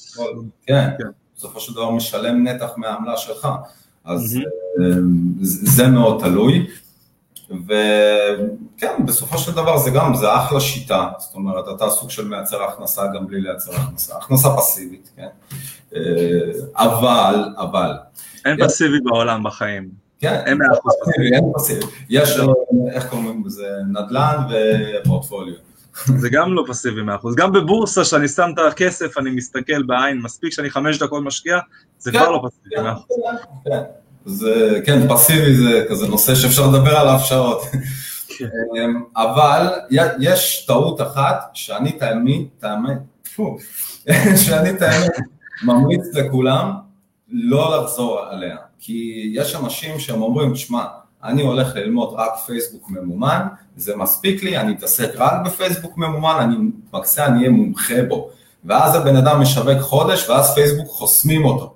כן. 0.66 0.90
כן. 0.98 1.08
בסופו 1.38 1.60
של 1.60 1.74
דבר 1.74 1.92
משלם 1.92 2.48
נתח 2.48 2.70
מהעמלה 2.78 3.18
שלך, 3.18 3.48
אז 4.06 4.38
mm-hmm. 4.38 4.84
זה 5.42 5.88
מאוד 5.88 6.20
תלוי. 6.24 6.68
וכן, 7.50 9.06
בסופו 9.06 9.38
של 9.38 9.52
דבר 9.52 9.78
זה 9.78 9.90
גם, 9.90 10.16
זה 10.16 10.36
אחלה 10.38 10.60
שיטה, 10.60 11.10
זאת 11.18 11.36
אומרת, 11.36 11.66
אתה 11.76 11.90
סוג 11.90 12.10
של 12.10 12.28
מייצר 12.28 12.64
הכנסה 12.64 13.08
גם 13.16 13.28
בלי 13.28 13.42
לייצר 13.42 13.76
הכנסה, 13.76 14.18
הכנסה 14.18 14.50
פסיבית, 14.58 15.10
כן? 15.16 15.28
אה, 15.96 16.02
אבל, 16.76 17.54
אבל... 17.58 17.92
אין 18.46 18.58
פסיבי 18.68 18.98
בעולם 19.04 19.44
בחיים. 19.44 20.09
כן, 20.20 20.42
אין 20.46 20.60
פסיבי, 20.84 21.36
אין 21.36 21.44
פסיבי. 21.56 21.86
יש, 22.10 22.38
לא. 22.38 22.54
איך 22.92 23.10
קוראים 23.10 23.44
לזה, 23.46 23.68
נדל"ן 23.92 24.38
ופורטפוליו. 25.04 25.56
זה 26.06 26.30
גם 26.32 26.54
לא 26.54 26.64
פסיבי 26.68 27.02
מאה 27.02 27.16
אחוז. 27.16 27.36
גם 27.36 27.52
בבורסה, 27.52 28.06
שאני 28.06 28.28
שם 28.28 28.50
את 28.54 28.60
הכסף, 28.72 29.18
אני 29.18 29.30
מסתכל 29.30 29.84
בעין, 29.84 30.22
מספיק 30.22 30.54
שאני 30.54 30.70
חמש 30.70 31.00
דקות 31.00 31.24
משקיע, 31.24 31.58
זה 32.00 32.12
כבר 32.12 32.32
לא 32.32 32.42
פסיבי 32.50 32.84
מאה 32.84 32.94
אחוז. 32.94 33.18
כן, 33.66 33.82
זה, 34.26 34.80
כן, 34.86 35.08
פסיבי 35.10 35.56
זה 35.56 35.86
כזה 35.90 36.08
נושא 36.08 36.36
שאפשר 36.36 36.68
לדבר 36.68 36.98
עליו 36.98 37.20
שעות. 37.24 37.62
כן. 38.38 38.48
אמ, 38.78 39.04
אבל 39.16 39.68
יש 40.20 40.66
טעות 40.68 41.02
אחת 41.02 41.50
שאני 41.54 41.92
תאמין, 41.92 42.46
תאמין, 42.60 42.98
שאני 44.46 44.74
תאמין, 44.78 45.10
ממליץ 45.64 46.16
לכולם 46.16 46.72
לא 47.30 47.84
לחזור 47.84 48.20
עליה. 48.20 48.69
כי 48.80 49.32
יש 49.34 49.56
אנשים 49.56 50.00
שהם 50.00 50.22
אומרים, 50.22 50.56
שמע, 50.56 50.84
אני 51.24 51.42
הולך 51.42 51.76
ללמוד 51.76 52.14
רק 52.14 52.32
פייסבוק 52.46 52.90
ממומן, 52.90 53.48
זה 53.78 53.96
מספיק 53.96 54.44
לי, 54.44 54.58
אני 54.58 54.74
אתעסק 54.74 55.10
רק 55.16 55.34
בפייסבוק 55.46 55.98
ממומן, 55.98 56.38
אני 56.40 56.56
מקצה, 56.94 57.26
אני 57.26 57.40
אהיה 57.40 57.50
מומחה 57.50 58.04
בו. 58.08 58.30
ואז 58.66 58.96
הבן 58.96 59.16
אדם 59.16 59.42
משווק 59.42 59.82
חודש, 59.82 60.30
ואז 60.30 60.54
פייסבוק 60.54 60.88
חוסמים 60.88 61.46
אותו. 61.46 61.76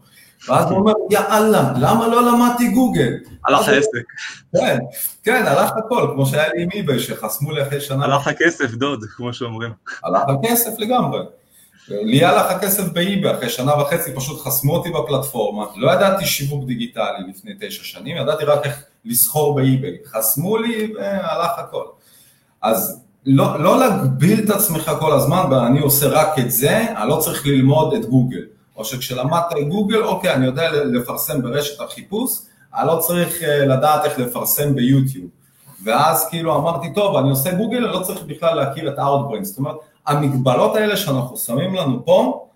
ואז 0.50 0.72
הוא 0.72 0.80
אומר, 0.80 0.94
יאללה, 1.12 1.74
למה 1.76 2.08
לא 2.08 2.32
למדתי 2.32 2.68
גוגל? 2.68 3.14
הלך 3.48 3.68
העסק. 3.68 4.04
כן, 4.58 4.78
כן, 5.24 5.44
הלך 5.48 5.72
הכל, 5.78 6.12
כמו 6.14 6.26
שהיה 6.26 6.54
לי 6.54 6.64
עם 6.64 6.70
איבי, 6.72 7.00
שחסמו 7.00 7.52
לי 7.52 7.64
אחרי 7.64 7.82
שנה. 7.82 8.06
הלך 8.06 8.28
הכסף, 8.28 8.72
דוד, 8.72 9.04
כמו 9.16 9.34
שאומרים. 9.34 9.72
הלך 10.04 10.22
הכסף 10.28 10.72
לגמרי. 10.78 11.20
לי 11.88 12.26
הלך 12.26 12.52
הכסף 12.52 12.84
באיבי, 12.84 13.32
אחרי 13.32 13.50
שנה 13.50 13.82
וחצי 13.82 14.16
פשוט 14.16 14.42
חסמו 14.42 14.76
אותי 14.76 14.90
בפלטפורמה, 14.90 15.66
לא 15.76 15.92
ידעתי 15.92 16.26
שיווק 16.26 16.66
דיגיטלי 16.66 17.30
לפני 17.30 17.52
תשע 17.60 17.84
שנים, 17.84 18.18
ידעתי 18.18 18.46
רק 18.46 18.66
איך 18.66 18.84
לסחור 19.06 19.56
באיבי, 19.56 19.98
חסמו 20.06 20.58
לי 20.58 20.94
והלך 20.96 21.52
הכל. 21.58 21.86
אז 22.62 23.02
לא, 23.26 23.60
לא 23.60 23.80
להגביל 23.80 24.44
את 24.44 24.50
עצמך 24.50 24.92
כל 25.00 25.14
הזמן, 25.14 25.46
ואני 25.52 25.80
עושה 25.80 26.08
רק 26.08 26.40
את 26.40 26.52
זה, 26.52 26.86
אני 26.98 27.10
לא 27.10 27.18
צריך 27.18 27.48
ללמוד 27.48 27.94
את 27.94 28.06
גוגל. 28.06 28.44
או 28.76 28.86
שכשלמדת 28.86 29.46
את 29.60 29.68
גוגל, 29.68 30.04
אוקיי, 30.04 30.34
אני 30.34 30.46
יודע 30.46 30.72
לפרסם 30.72 31.42
ברשת 31.42 31.82
החיפוש, 31.82 32.40
אני 32.76 32.88
לא 32.88 33.00
צריך 33.00 33.44
אה, 33.44 33.66
לדעת 33.66 34.06
איך 34.06 34.20
לפרסם 34.20 34.76
ביוטיוב. 34.76 35.30
ואז 35.84 36.28
כאילו 36.30 36.56
אמרתי, 36.56 36.94
טוב, 36.94 37.16
אני 37.16 37.30
עושה 37.30 37.52
גוגל, 37.52 37.86
אני 37.86 37.94
לא 37.94 38.00
צריך 38.00 38.24
בכלל 38.24 38.56
להכיר 38.56 38.90
את 38.90 39.00
Outbrain. 39.00 39.44
זאת 39.44 39.58
אומרת, 39.58 39.76
המגבלות 40.08 40.76
האלה 40.76 40.98
שאנחנו 40.98 41.38
שמים 41.38 41.76
לנו 41.76 42.06
פה, 42.06 42.48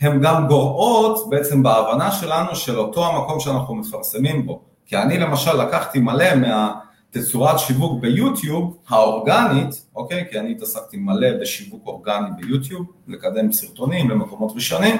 הן 0.00 0.20
גם 0.20 0.46
גורעות 0.46 1.30
בעצם 1.30 1.62
בהבנה 1.62 2.12
שלנו 2.12 2.56
של 2.56 2.78
אותו 2.78 3.06
המקום 3.06 3.40
שאנחנו 3.40 3.74
מפרסמים 3.74 4.46
בו. 4.46 4.60
כי 4.86 4.96
אני 4.96 5.18
למשל 5.18 5.62
לקחתי 5.62 6.00
מלא 6.00 6.26
מהתצורת 6.34 7.58
שיווק 7.58 8.00
ביוטיוב 8.00 8.76
האורגנית, 8.88 9.86
אוקיי? 9.96 10.24
כי 10.30 10.40
אני 10.40 10.50
התעסקתי 10.50 10.96
מלא 10.96 11.28
בשיווק 11.40 11.86
אורגני 11.86 12.28
ביוטיוב, 12.36 12.86
לקדם 13.08 13.52
סרטונים 13.52 14.10
למקומות 14.10 14.52
ראשונים, 14.54 14.96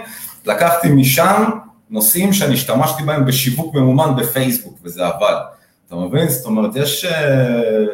לקחתי 0.47 0.89
משם 0.89 1.43
נושאים 1.91 2.33
שאני 2.33 2.55
השתמשתי 2.55 3.03
בהם 3.03 3.27
בשיווק 3.27 3.75
ממומן 3.75 4.17
בפייסבוק, 4.17 4.79
וזה 4.83 5.07
עבד. 5.07 5.37
אתה 5.87 5.97
מבין? 5.97 6.29
זאת 6.29 6.47
אומרת, 6.47 6.77
יש 6.77 7.05
אה, 7.05 7.85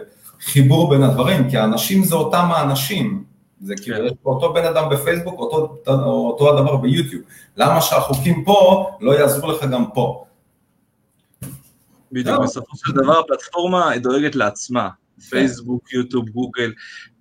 חיבור 0.41 0.91
בין 0.91 1.03
הדברים, 1.03 1.51
כי 1.51 1.57
האנשים 1.57 2.05
זה 2.05 2.15
אותם 2.15 2.49
האנשים. 2.53 3.30
זה 3.61 3.75
כאילו, 3.83 3.97
כן. 3.97 4.05
יש 4.05 4.13
פה 4.23 4.31
אותו 4.31 4.53
בן 4.53 4.65
אדם 4.65 4.89
בפייסבוק, 4.91 5.39
אותו, 5.39 5.77
אותו 5.87 6.59
הדבר 6.59 6.77
ביוטיוב. 6.77 7.23
למה 7.57 7.81
שהחוקים 7.81 8.45
פה 8.45 8.91
לא 9.01 9.13
יעזרו 9.13 9.53
לך 9.53 9.65
גם 9.65 9.85
פה? 9.95 10.25
בדיוק, 12.13 12.43
בסופו 12.43 12.77
של 12.77 12.93
דבר 12.93 13.19
הפלטפורמה 13.19 13.99
דואגת 13.99 14.35
לעצמה. 14.35 14.89
כן. 14.91 15.23
פייסבוק, 15.23 15.93
יוטיוב, 15.93 16.29
גוגל, 16.29 16.73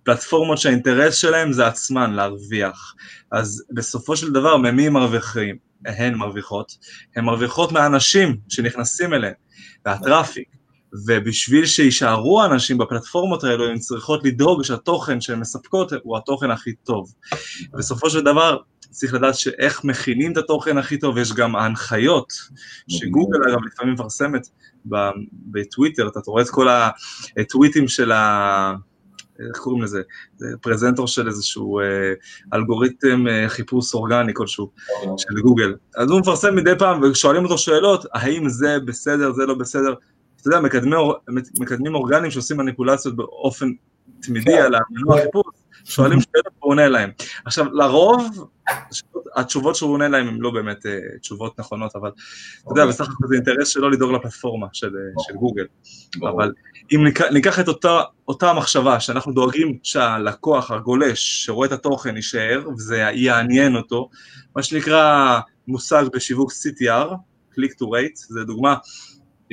פלטפורמות 0.04 0.58
שהאינטרס 0.58 1.16
שלהם 1.16 1.54
זה 1.54 1.68
עצמן 1.68 2.14
להרוויח. 2.14 2.96
אז 3.32 3.64
בסופו 3.74 4.16
של 4.16 4.34
דבר, 4.34 4.58
ממי 4.58 4.90
מרוויחים? 4.90 5.58
הן 5.86 6.14
מרוויחות. 6.14 6.78
הן 7.16 7.24
מרוויחות 7.24 7.72
מהאנשים 7.72 8.38
שנכנסים 8.50 9.14
אליהן, 9.14 9.34
והטראפיק. 9.86 10.48
ובשביל 11.08 11.66
שיישארו 11.66 12.46
אנשים 12.46 12.78
בפלטפורמות 12.78 13.44
האלו, 13.44 13.70
הן 13.70 13.78
צריכות 13.78 14.24
לדאוג 14.24 14.64
שהתוכן 14.64 15.22
שהן 15.22 15.40
מספקות 15.40 15.94
הוא 16.04 16.18
התוכן 16.18 16.52
הכי 16.52 16.74
טוב. 16.74 17.14
בסופו 17.74 18.10
של 18.10 18.22
דבר, 18.22 18.58
צריך 18.90 19.14
לדעת 19.14 19.36
שאיך 19.36 19.84
מכינים 19.84 20.32
את 20.32 20.38
התוכן 20.38 20.78
הכי 20.78 20.98
טוב, 20.98 21.18
יש 21.18 21.34
גם 21.34 21.56
ההנחיות, 21.56 22.34
שגוגל 22.88 23.40
אגב 23.50 23.60
לפעמים 23.66 23.94
מפרסמת 23.94 24.48
בטוויטר, 25.32 26.08
אתה 26.08 26.20
רואה 26.28 26.44
את 26.44 26.50
כל 26.50 26.68
הטוויטים 27.38 27.88
של 27.88 28.12
ה... 28.12 28.74
איך 29.48 29.58
קוראים 29.58 29.84
לזה? 29.84 30.02
זה 30.38 30.48
פרזנטור 30.62 31.08
של 31.08 31.28
איזשהו 31.28 31.80
אה, 31.80 31.86
אלגוריתם 32.54 33.28
אה, 33.28 33.50
חיפוש 33.50 33.94
אורגני 33.94 34.34
כלשהו, 34.34 34.72
של 35.18 35.42
גוגל. 35.42 35.76
אז 35.96 36.10
הוא 36.10 36.20
מפרסם 36.20 36.56
מדי 36.56 36.74
פעם 36.80 37.02
ושואלים 37.02 37.44
אותו 37.44 37.58
שאלות, 37.58 38.06
האם 38.14 38.50
זה 38.50 38.78
בסדר, 38.86 39.32
זה 39.32 39.46
לא 39.46 39.54
בסדר. 39.54 39.94
אתה 40.42 40.48
יודע, 40.48 40.60
מקדמי, 40.60 40.96
מקדמים 41.60 41.96
אורגניים 41.96 42.32
שעושים 42.32 42.58
מניפולציות 42.58 43.16
באופן 43.16 43.72
תמידי 44.22 44.52
כן. 44.52 44.62
על 44.62 44.76
המנוע 44.76 45.22
חיפוש, 45.22 45.46
שואלים 45.86 46.20
שאלות 46.22 46.54
והוא 46.60 46.72
עונה 46.72 46.88
להם. 46.88 47.12
עכשיו, 47.46 47.66
לרוב, 47.74 48.50
התשובות 49.36 49.76
שהוא 49.76 49.94
עונה 49.94 50.08
להם 50.08 50.28
הן 50.28 50.38
לא 50.40 50.52
באמת 50.52 50.86
uh, 50.86 51.20
תשובות 51.22 51.60
נכונות, 51.60 51.96
אבל 51.96 52.12
אתה 52.64 52.72
יודע, 52.72 52.86
בסך 52.86 53.10
הכל 53.10 53.28
זה 53.28 53.36
אינטרס 53.36 53.68
שלו 53.68 53.90
לדאוג 53.90 54.12
לפלטפורמה 54.12 54.68
של, 54.74 54.92
של 55.20 55.34
גוגל. 55.34 55.66
אבל 56.22 56.54
אם 56.92 57.08
ניקח, 57.32 57.60
את 57.60 57.68
אותה, 57.68 58.02
אותה 58.28 58.54
מחשבה, 58.54 59.00
שאנחנו 59.00 59.32
דואגים 59.32 59.78
שהלקוח, 59.84 60.72
הגולש, 60.72 61.46
שרואה 61.46 61.68
את 61.68 61.72
התוכן, 61.72 62.16
יישאר, 62.16 62.70
וזה 62.78 62.98
יעניין 63.14 63.76
אותו, 63.76 64.10
מה 64.56 64.64
שנקרא 64.64 65.40
מושג 65.68 66.06
בשיווק 66.14 66.52
CTR, 66.52 67.14
Click 67.54 67.72
to 67.72 67.86
Rate, 67.86 68.16
זה 68.16 68.44
דוגמה, 68.44 68.76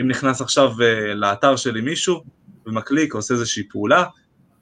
אם 0.01 0.09
נכנס 0.09 0.41
עכשיו 0.41 0.73
uh, 0.73 1.15
לאתר 1.15 1.57
שלי 1.57 1.81
מישהו, 1.81 2.23
ומקליק, 2.67 3.15
עושה 3.15 3.35
איזושהי 3.35 3.69
פעולה, 3.69 4.05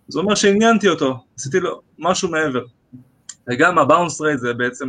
זה 0.08 0.18
אומר 0.18 0.34
שעניינתי 0.34 0.88
אותו, 0.88 1.24
עשיתי 1.36 1.60
לו 1.60 1.80
משהו 1.98 2.30
מעבר. 2.30 2.64
וגם 3.48 3.78
הבאונס 3.78 4.20
רייט 4.20 4.38
זה 4.38 4.54
בעצם 4.54 4.88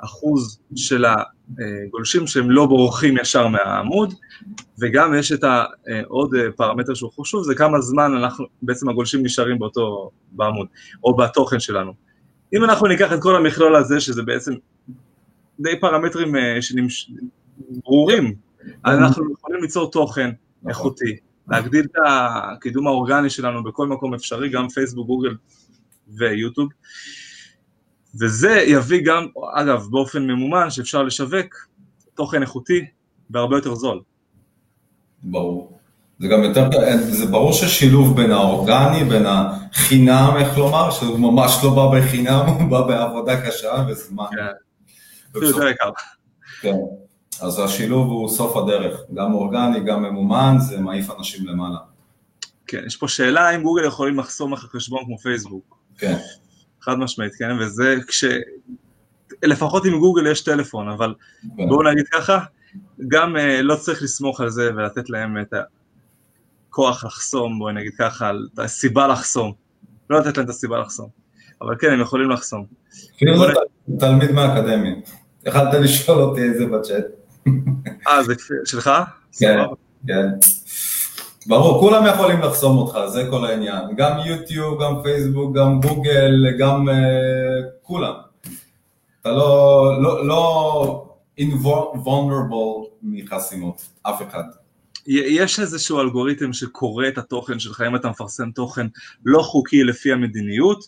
האחוז 0.00 0.60
אה, 0.72 0.76
של 0.76 1.04
הגולשים 1.04 2.26
שהם 2.26 2.50
לא 2.50 2.66
בורחים 2.66 3.18
ישר 3.18 3.48
מהעמוד, 3.48 4.14
וגם 4.80 5.14
יש 5.14 5.32
את 5.32 5.44
העוד 5.44 6.34
אה, 6.34 6.52
פרמטר 6.56 6.94
שהוא 6.94 7.10
חשוב, 7.20 7.44
זה 7.44 7.54
כמה 7.54 7.80
זמן 7.80 8.14
אנחנו, 8.16 8.44
בעצם 8.62 8.88
הגולשים 8.88 9.22
נשארים 9.22 9.58
באותו, 9.58 10.10
בעמוד, 10.32 10.66
או 11.04 11.16
בתוכן 11.16 11.60
שלנו. 11.60 11.92
אם 12.54 12.64
אנחנו 12.64 12.86
ניקח 12.86 13.12
את 13.12 13.22
כל 13.22 13.36
המכלול 13.36 13.76
הזה, 13.76 14.00
שזה 14.00 14.22
בעצם 14.22 14.52
די 15.60 15.80
פרמטרים 15.80 16.36
אה, 16.36 16.58
ברורים, 17.84 18.34
אנחנו 18.84 19.32
יכולים 19.32 19.62
ליצור 19.62 19.90
תוכן 19.90 20.30
נכון. 20.62 20.70
איכותי, 20.70 21.16
להגדיל 21.48 21.84
את 21.84 21.96
הקידום 22.06 22.86
האורגני 22.86 23.30
שלנו 23.30 23.64
בכל 23.64 23.88
מקום 23.88 24.14
אפשרי, 24.14 24.48
גם 24.48 24.68
פייסבוק, 24.68 25.06
גוגל 25.06 25.34
ויוטיוב, 26.08 26.68
וזה 28.20 28.64
יביא 28.66 29.04
גם, 29.04 29.26
אגב, 29.54 29.86
באופן 29.90 30.22
ממומן 30.26 30.70
שאפשר 30.70 31.02
לשווק 31.02 31.68
תוכן 32.14 32.42
איכותי 32.42 32.86
בהרבה 33.30 33.56
יותר 33.56 33.74
זול. 33.74 34.00
ברור. 35.22 35.78
זה 36.18 36.28
גם 36.28 36.42
יותר, 36.42 36.68
זה 36.98 37.26
ברור 37.26 37.52
ששילוב 37.52 38.16
בין 38.16 38.30
האורגני, 38.30 39.04
בין 39.04 39.26
החינם, 39.26 40.32
איך 40.38 40.58
לומר, 40.58 40.90
שהוא 40.90 41.18
ממש 41.18 41.52
לא 41.64 41.70
בא 41.74 41.98
בחינם, 41.98 42.46
הוא 42.46 42.70
בא 42.70 42.86
בעבודה 42.86 43.46
קשה 43.46 43.84
וזמן. 43.88 44.24
כן, 44.30 45.40
זה 45.40 45.46
יותר 45.46 45.68
יקר. 45.68 45.90
כן. 46.60 46.74
אז 47.40 47.58
השילוב 47.58 48.08
הוא 48.08 48.28
סוף 48.28 48.56
הדרך, 48.56 49.00
גם 49.14 49.34
אורגני, 49.34 49.80
גם 49.80 50.02
ממומן, 50.02 50.56
זה 50.58 50.80
מעיף 50.80 51.10
אנשים 51.18 51.46
למעלה. 51.46 51.78
כן, 52.66 52.82
יש 52.86 52.96
פה 52.96 53.08
שאלה 53.08 53.54
אם 53.54 53.62
גוגל 53.62 53.84
יכולים 53.84 54.18
לחסום 54.18 54.52
לך 54.52 54.60
חשבון 54.60 55.04
כמו 55.04 55.18
פייסבוק. 55.18 55.78
כן. 55.98 56.16
חד 56.80 56.98
משמעית, 56.98 57.34
כן, 57.34 57.58
וזה 57.60 57.96
כש... 58.08 58.24
לפחות 59.42 59.84
עם 59.84 59.98
גוגל 59.98 60.26
יש 60.26 60.40
טלפון, 60.40 60.88
אבל 60.88 61.14
כן. 61.56 61.68
בואו 61.68 61.82
נגיד 61.82 62.08
ככה, 62.08 62.38
גם 63.08 63.36
uh, 63.36 63.62
לא 63.62 63.76
צריך 63.76 64.02
לסמוך 64.02 64.40
על 64.40 64.50
זה 64.50 64.70
ולתת 64.76 65.10
להם 65.10 65.40
את 65.40 65.54
הכוח 66.68 67.04
לחסום, 67.04 67.58
בואי 67.58 67.74
נגיד 67.74 67.92
ככה, 67.98 68.30
את 68.54 68.58
הסיבה 68.58 69.06
לחסום. 69.06 69.52
לא 70.10 70.20
לתת 70.20 70.36
להם 70.36 70.44
את 70.44 70.50
הסיבה 70.50 70.78
לחסום, 70.78 71.08
אבל 71.62 71.76
כן, 71.78 71.92
הם 71.92 72.00
יכולים 72.00 72.30
לחסום. 72.30 72.64
אפילו 73.16 73.34
תלמיד 73.98 74.30
מהאקדמיה. 74.30 74.94
יכלת 75.46 75.74
לשאול 75.74 76.18
אותי 76.18 76.42
איזה 76.42 76.66
בצ'אט. 76.66 77.04
אה, 78.08 78.22
זה 78.22 78.34
שלך? 78.64 78.90
כן, 79.38 79.58
כן. 80.06 80.28
ברור, 81.46 81.80
כולם 81.80 82.06
יכולים 82.06 82.40
לחסום 82.40 82.78
אותך, 82.78 82.98
זה 83.06 83.26
כל 83.30 83.44
העניין. 83.44 83.82
גם 83.96 84.18
יוטיוב, 84.24 84.82
גם 84.82 85.02
פייסבוק, 85.02 85.56
גם 85.56 85.80
גוגל, 85.80 86.44
גם 86.58 86.88
uh, 86.88 86.92
כולם. 87.82 88.14
אתה 89.20 89.30
לא, 89.30 90.02
לא, 90.02 90.26
לא 90.26 91.14
invulnerable 91.40 92.88
מחסימות, 93.02 93.82
אף 94.02 94.22
אחד. 94.28 94.44
יש 95.06 95.60
איזשהו 95.60 96.00
אלגוריתם 96.00 96.52
שקורא 96.52 97.08
את 97.08 97.18
התוכן 97.18 97.58
שלך, 97.58 97.80
אם 97.86 97.96
אתה 97.96 98.10
מפרסם 98.10 98.50
תוכן 98.50 98.86
לא 99.24 99.42
חוקי 99.42 99.84
לפי 99.84 100.12
המדיניות, 100.12 100.84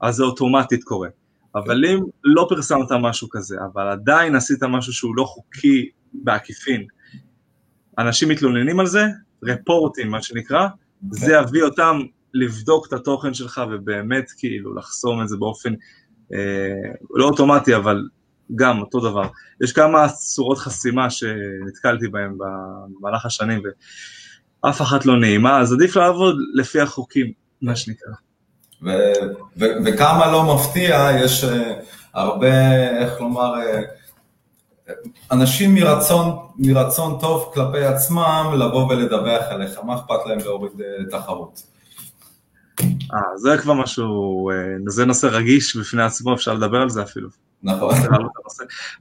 אז 0.00 0.14
זה 0.14 0.24
אוטומטית 0.24 0.84
קורה. 0.84 1.08
אבל 1.54 1.84
אם 1.84 2.00
לא 2.24 2.46
פרסמת 2.48 2.92
משהו 3.00 3.28
כזה, 3.30 3.56
אבל 3.72 3.88
עדיין 3.88 4.34
עשית 4.34 4.62
משהו 4.62 4.92
שהוא 4.92 5.16
לא 5.16 5.24
חוקי 5.24 5.88
בעקיפין, 6.12 6.86
אנשים 7.98 8.28
מתלוננים 8.28 8.80
על 8.80 8.86
זה, 8.86 9.06
רפורטים 9.42 10.10
מה 10.10 10.22
שנקרא, 10.22 10.68
זה 11.10 11.34
יביא 11.34 11.62
אותם 11.62 12.00
לבדוק 12.34 12.86
את 12.86 12.92
התוכן 12.92 13.34
שלך 13.34 13.60
ובאמת 13.70 14.30
כאילו 14.38 14.74
לחסום 14.74 15.22
את 15.22 15.28
זה 15.28 15.36
באופן 15.36 15.74
אה, 16.34 16.92
לא 17.10 17.24
אוטומטי 17.24 17.76
אבל 17.76 18.08
גם 18.54 18.80
אותו 18.80 19.00
דבר. 19.00 19.28
יש 19.62 19.72
כמה 19.72 20.08
צורות 20.08 20.58
חסימה 20.58 21.10
שנתקלתי 21.10 22.08
בהן 22.08 22.38
במהלך 22.38 23.26
השנים 23.26 23.62
ואף 24.64 24.82
אחת 24.82 25.06
לא 25.06 25.20
נעימה, 25.20 25.60
אז 25.60 25.72
עדיף 25.72 25.96
לעבוד 25.96 26.36
לפי 26.54 26.80
החוקים, 26.80 27.32
מה 27.62 27.76
שנקרא. 27.76 28.12
ו- 28.82 28.88
ו- 29.56 29.84
וכמה 29.84 30.32
לא 30.32 30.54
מפתיע, 30.54 31.08
יש 31.24 31.44
uh, 31.44 31.48
הרבה, 32.14 32.72
איך 32.98 33.20
לומר, 33.20 33.54
uh, 33.54 34.07
אנשים 35.32 35.74
מרצון, 35.74 36.36
מרצון 36.58 37.18
טוב 37.20 37.50
כלפי 37.54 37.84
עצמם 37.84 38.54
לבוא 38.58 38.92
ולדווח 38.92 39.42
עליך, 39.48 39.78
מה 39.82 39.94
אכפת 39.94 40.26
להם 40.26 40.38
להוריד 40.38 40.72
uh, 40.72 41.10
תחרות? 41.10 41.62
אה, 43.14 43.36
זה 43.36 43.58
כבר 43.58 43.74
משהו, 43.74 44.50
זה 44.86 45.04
נושא 45.04 45.26
רגיש 45.26 45.76
בפני 45.76 46.02
עצמו, 46.02 46.34
אפשר 46.34 46.54
לדבר 46.54 46.78
על 46.78 46.90
זה 46.90 47.02
אפילו. 47.02 47.28
נכון. 47.62 47.94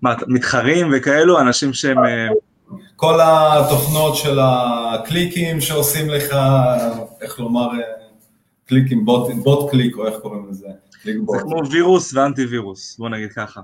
מה, 0.02 0.14
מתחרים 0.28 0.92
וכאלו, 0.94 1.40
אנשים 1.40 1.74
שהם... 1.74 1.98
כל 2.96 3.20
התוכנות 3.22 4.16
של 4.16 4.40
הקליקים 4.42 5.62
שעושים 5.62 6.10
לך, 6.10 6.36
איך 7.22 7.40
לומר, 7.40 7.68
קליקים, 8.66 9.06
בוט, 9.06 9.32
בוט 9.44 9.72
קליק, 9.72 9.98
או 9.98 10.08
איך 10.08 10.16
קוראים 10.22 10.48
לזה? 10.50 10.68
זה 11.04 11.12
כמו 11.42 11.62
וירוס 11.72 12.14
ואנטי 12.14 12.46
וירוס, 12.46 12.98
בוא 12.98 13.10
נגיד 13.10 13.32
ככה. 13.32 13.62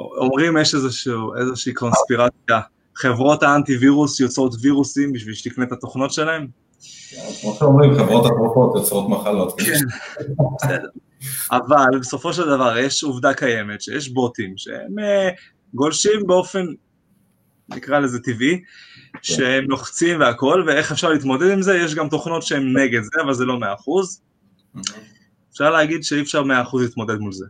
כן. 0.00 0.16
אומרים 0.16 0.56
יש 0.56 0.74
איזשהו, 0.74 1.34
איזושהי 1.36 1.72
קונספירציה, 1.74 2.60
חברות 2.94 3.42
האנטי 3.42 3.76
וירוס 3.76 4.20
יוצרות 4.20 4.54
וירוסים 4.62 5.12
בשביל 5.12 5.34
שתקנה 5.34 5.64
את 5.64 5.72
התוכנות 5.72 6.12
שלהם? 6.12 6.46
כמו 7.40 7.54
שאומרים, 7.58 7.94
חברות 7.94 8.26
התרופות 8.26 8.72
יוצרות 8.76 9.08
מחלות. 9.08 9.60
כן. 9.60 9.80
אבל 11.50 11.98
בסופו 12.00 12.32
של 12.32 12.46
דבר 12.46 12.78
יש 12.78 13.04
עובדה 13.04 13.34
קיימת, 13.34 13.80
שיש 13.80 14.08
בוטים 14.08 14.54
שהם 14.56 14.98
אה, 14.98 15.28
גולשים 15.74 16.26
באופן, 16.26 16.66
נקרא 17.68 17.98
לזה 17.98 18.18
טבעי, 18.18 18.60
כן. 19.12 19.18
שהם 19.22 19.64
לוחצים 19.68 20.20
והכל, 20.20 20.64
ואיך 20.66 20.92
אפשר 20.92 21.08
להתמודד 21.08 21.50
עם 21.50 21.62
זה, 21.62 21.76
יש 21.76 21.94
גם 21.94 22.08
תוכנות 22.08 22.42
שהן 22.42 22.76
נגד 22.76 23.02
זה, 23.02 23.22
אבל 23.24 23.34
זה 23.34 23.44
לא 23.44 23.58
מאה 23.58 23.74
אחוז. 23.74 24.22
אפשר 25.52 25.70
להגיד 25.70 26.04
שאי 26.04 26.20
אפשר 26.20 26.42
מאה 26.42 26.62
אחוז 26.62 26.82
להתמודד 26.82 27.18
מול 27.18 27.32
זה. 27.32 27.46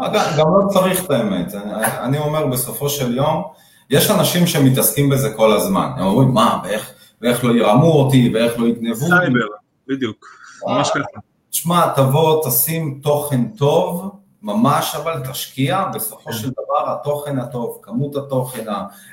לא, 0.00 0.08
גם 0.38 0.46
לא 0.54 0.68
צריך 0.68 1.04
את 1.04 1.10
האמת, 1.10 1.54
אני 2.02 2.18
אומר 2.18 2.46
בסופו 2.46 2.88
של 2.88 3.16
יום, 3.16 3.42
יש 3.90 4.10
אנשים 4.10 4.46
שמתעסקים 4.46 5.08
בזה 5.08 5.34
כל 5.34 5.52
הזמן, 5.52 5.90
הם 5.96 6.06
אומרים 6.06 6.28
מה, 6.28 6.60
ואיך, 6.64 6.90
ואיך 7.22 7.44
לא 7.44 7.52
ירמו 7.54 7.92
אותי, 7.92 8.30
ואיך 8.34 8.58
לא 8.58 8.66
יגנבו. 8.66 9.06
סייבר, 9.06 9.46
בדיוק, 9.88 10.26
ממש 10.66 10.90
ככה. 10.90 11.20
תשמע, 11.50 11.92
תבוא, 11.96 12.44
תשים 12.48 13.00
תוכן 13.02 13.48
טוב, 13.48 14.10
ממש 14.42 14.94
אבל 14.94 15.22
תשקיע, 15.30 15.84
בסופו 15.94 16.32
של 16.32 16.50
דבר 16.50 16.92
התוכן 16.92 17.38
הטוב, 17.38 17.78
כמות 17.82 18.16
התוכן, 18.16 18.64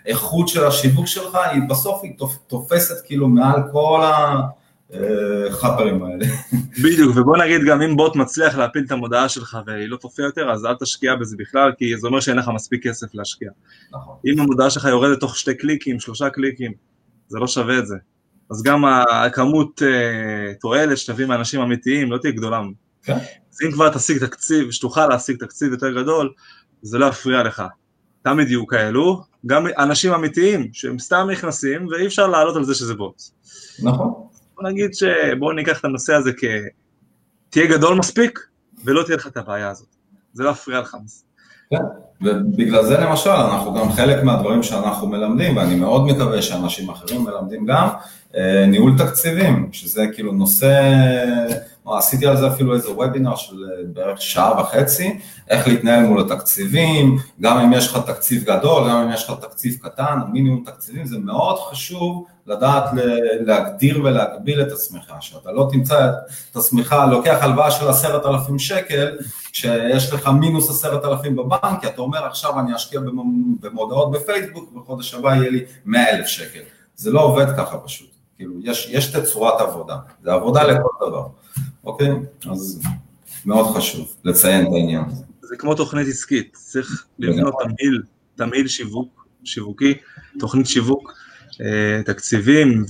האיכות 0.05 0.47
של 0.47 0.67
השיווק 0.67 1.07
שלך, 1.07 1.37
היא 1.51 1.61
בסוף 1.69 1.99
היא 2.03 2.13
תופסת 2.47 3.05
כאילו 3.05 3.27
מעל 3.27 3.61
כל 3.71 4.03
החאפרים 5.49 6.03
האלה. 6.03 6.25
בדיוק, 6.83 7.17
ובוא 7.17 7.37
נגיד 7.37 7.61
גם 7.67 7.81
אם 7.81 7.97
בוט 7.97 8.15
מצליח 8.15 8.57
להפיל 8.57 8.83
את 8.85 8.91
המודעה 8.91 9.29
שלך 9.29 9.57
והיא 9.67 9.89
לא 9.89 9.97
תופיע 9.97 10.25
יותר, 10.25 10.51
אז 10.51 10.65
אל 10.65 10.75
תשקיע 10.79 11.15
בזה 11.15 11.35
בכלל, 11.39 11.71
כי 11.77 11.97
זה 11.97 12.07
אומר 12.07 12.19
שאין 12.19 12.37
לך 12.37 12.49
מספיק 12.55 12.87
כסף 12.87 13.15
להשקיע. 13.15 13.49
נכון. 13.91 14.15
אם 14.25 14.39
המודעה 14.39 14.69
שלך 14.69 14.85
יורדת 14.85 15.19
תוך 15.19 15.37
שתי 15.37 15.55
קליקים, 15.55 15.99
שלושה 15.99 16.29
קליקים, 16.29 16.71
זה 17.27 17.39
לא 17.39 17.47
שווה 17.47 17.79
את 17.79 17.87
זה. 17.87 17.95
אז 18.51 18.63
גם 18.63 18.85
הכמות 18.85 19.81
uh, 19.81 20.59
תועלת 20.59 20.97
שתביא 20.97 21.25
מאנשים 21.25 21.61
אמיתיים 21.61 22.11
לא 22.11 22.17
תהיה 22.17 22.33
גדולה. 22.33 22.61
כן. 23.03 23.13
אז 23.13 23.61
אם 23.65 23.71
כבר 23.71 23.89
תשיג 23.89 24.25
תקציב, 24.25 24.71
שתוכל 24.71 25.07
להשיג 25.07 25.37
תקציב 25.37 25.71
יותר 25.71 26.01
גדול, 26.01 26.33
זה 26.81 26.97
לא 26.97 27.05
יפריע 27.05 27.43
לך. 27.43 27.63
תמיד 28.21 28.47
יהיו 28.47 28.67
כאלו, 28.67 29.21
גם 29.45 29.65
אנשים 29.77 30.13
אמיתיים 30.13 30.69
שהם 30.73 30.99
סתם 30.99 31.27
נכנסים 31.31 31.87
ואי 31.87 32.07
אפשר 32.07 32.27
לעלות 32.27 32.55
על 32.55 32.63
זה 32.63 32.75
שזה 32.75 32.93
בוט. 32.93 33.21
נכון. 33.83 34.24
בוא 34.55 34.69
נגיד 34.69 34.93
שבואו 34.93 35.51
ניקח 35.51 35.79
את 35.79 35.85
הנושא 35.85 36.13
הזה 36.13 36.31
כ... 36.37 36.43
תהיה 37.49 37.67
גדול 37.67 37.97
מספיק 37.97 38.39
ולא 38.83 39.03
תהיה 39.03 39.17
לך 39.17 39.27
את 39.27 39.37
הבעיה 39.37 39.69
הזאת. 39.69 39.87
זה 40.33 40.43
לא 40.43 40.49
יפריע 40.49 40.79
לך. 40.79 40.97
כן, 41.69 41.77
ובגלל 42.21 42.83
זה 42.83 42.97
למשל 42.97 43.29
אנחנו 43.29 43.73
גם 43.73 43.91
חלק 43.91 44.23
מהדברים 44.23 44.63
שאנחנו 44.63 45.07
מלמדים, 45.07 45.57
ואני 45.57 45.75
מאוד 45.75 46.05
מקווה 46.05 46.41
שאנשים 46.41 46.89
אחרים 46.89 47.23
מלמדים 47.23 47.65
גם, 47.65 47.87
אה, 48.35 48.65
ניהול 48.67 48.93
תקציבים, 48.97 49.69
שזה 49.71 50.05
כאילו 50.13 50.31
נושא, 50.31 50.81
עשיתי 51.87 52.27
על 52.27 52.37
זה 52.37 52.47
אפילו 52.47 52.73
איזה 52.73 52.91
וובינר 52.91 53.35
של 53.35 53.55
אה, 53.55 53.83
בערך 53.93 54.21
שעה 54.21 54.61
וחצי, 54.61 55.19
איך 55.49 55.67
להתנהל 55.67 56.05
מול 56.05 56.21
התקציבים, 56.21 57.17
גם 57.41 57.57
אם 57.57 57.73
יש 57.73 57.87
לך 57.87 57.97
תקציב 58.05 58.43
גדול, 58.43 58.89
גם 58.89 58.95
אם 58.95 59.11
יש 59.11 59.29
לך 59.29 59.35
תקציב 59.41 59.77
קטן, 59.81 60.19
מינימום 60.31 60.63
תקציבים, 60.65 61.05
זה 61.05 61.17
מאוד 61.17 61.59
חשוב 61.59 62.25
לדעת 62.47 62.83
להגדיר 63.39 64.01
ולהגביל 64.03 64.61
את 64.61 64.71
עצמך, 64.71 65.13
שאתה 65.19 65.51
לא 65.51 65.69
תמצא 65.71 66.11
את 66.51 66.55
עצמך, 66.55 66.95
לוקח 67.11 67.37
הלוואה 67.41 67.71
של 67.71 67.87
עשרת 67.87 68.25
אלפים 68.25 68.59
שקל, 68.59 69.17
כשיש 69.51 70.13
לך 70.13 70.27
מינוס 70.27 70.69
עשרת 70.69 71.05
אלפים 71.05 71.35
בבנק, 71.35 71.81
כי 71.81 71.87
אתה 71.87 72.01
אומר 72.01 72.25
עכשיו 72.25 72.59
אני 72.59 72.75
אשקיע 72.75 72.99
במודעות 73.59 74.11
בפייסבוק, 74.11 74.71
ובחודש 74.75 75.13
הבא 75.13 75.35
יהיה 75.35 75.49
לי 75.49 75.65
מאה 75.85 76.09
אלף 76.09 76.27
שקל. 76.27 76.59
זה 76.95 77.11
לא 77.11 77.21
עובד 77.21 77.57
ככה 77.57 77.77
פשוט. 77.77 78.09
כאילו, 78.35 78.53
יש, 78.63 78.89
יש 78.91 79.11
תצורת 79.11 79.61
עבודה, 79.61 79.97
זה 80.23 80.33
עבודה 80.33 80.63
לכל 80.63 80.89
דבר, 81.07 81.27
אוקיי? 81.85 82.11
אז 82.51 82.81
מאוד 83.45 83.75
חשוב 83.75 84.15
לציין 84.23 84.67
את 84.67 84.71
העניין 84.73 85.03
הזה. 85.07 85.23
זה 85.41 85.55
כמו 85.57 85.75
תוכנית 85.75 86.07
עסקית, 86.07 86.49
צריך 86.53 87.05
לבנות 87.19 87.53
תמהיל, 87.63 88.01
תמהיל 88.35 88.67
שיווק, 88.67 89.27
שיווקי, 89.43 89.93
תוכנית 90.39 90.67
שיווק, 90.67 91.13
אה, 91.61 92.03
תקציבים 92.05 92.85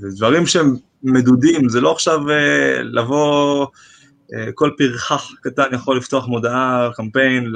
ודברים 0.00 0.46
שהם 0.46 0.76
מדודים, 1.02 1.68
זה 1.68 1.80
לא 1.80 1.92
עכשיו 1.92 2.30
אה, 2.30 2.82
לבוא, 2.82 3.66
אה, 4.34 4.52
כל 4.54 4.70
פרחח 4.78 5.30
קטן 5.42 5.64
יכול 5.72 5.96
לפתוח 5.96 6.28
מודעה, 6.28 6.88
קמפיין, 6.94 7.52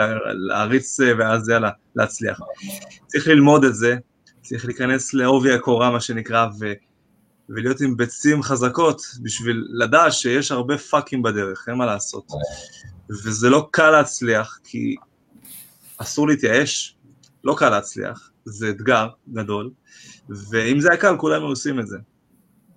להריץ 0.49 1.01
ואז 1.19 1.49
יאללה, 1.49 1.71
להצליח. 1.97 2.41
צריך 3.07 3.29
ללמוד 3.29 3.65
את 3.65 3.75
זה, 3.75 3.97
צריך 4.43 4.65
להיכנס 4.65 5.15
לעובי 5.15 5.53
הקורה, 5.53 5.91
מה 5.91 6.01
שנקרא. 6.01 6.47
ולהיות 7.51 7.81
עם 7.81 7.97
ביצים 7.97 8.43
חזקות 8.43 9.03
בשביל 9.23 9.67
לדעת 9.71 10.13
שיש 10.13 10.53
הרבה 10.53 10.79
פאקים 10.79 11.23
בדרך, 11.23 11.65
אין 11.69 11.77
מה 11.77 11.87
לעשות. 11.87 12.27
וזה 13.11 13.51
לא 13.51 13.69
קל 13.71 13.91
להצליח, 13.91 14.59
כי 14.65 14.97
אסור 15.99 16.29
להתייאש, 16.29 16.97
לא 17.45 17.55
קל 17.59 17.69
להצליח, 17.71 18.31
זה 18.45 18.71
אתגר 18.71 19.09
גדול, 19.33 19.71
ואם 20.29 20.81
זה 20.81 20.89
היה 20.89 21.01
קל, 21.01 21.17
כולנו 21.17 21.47
עושים 21.47 21.81
את 21.81 21.87
זה. 21.87 21.97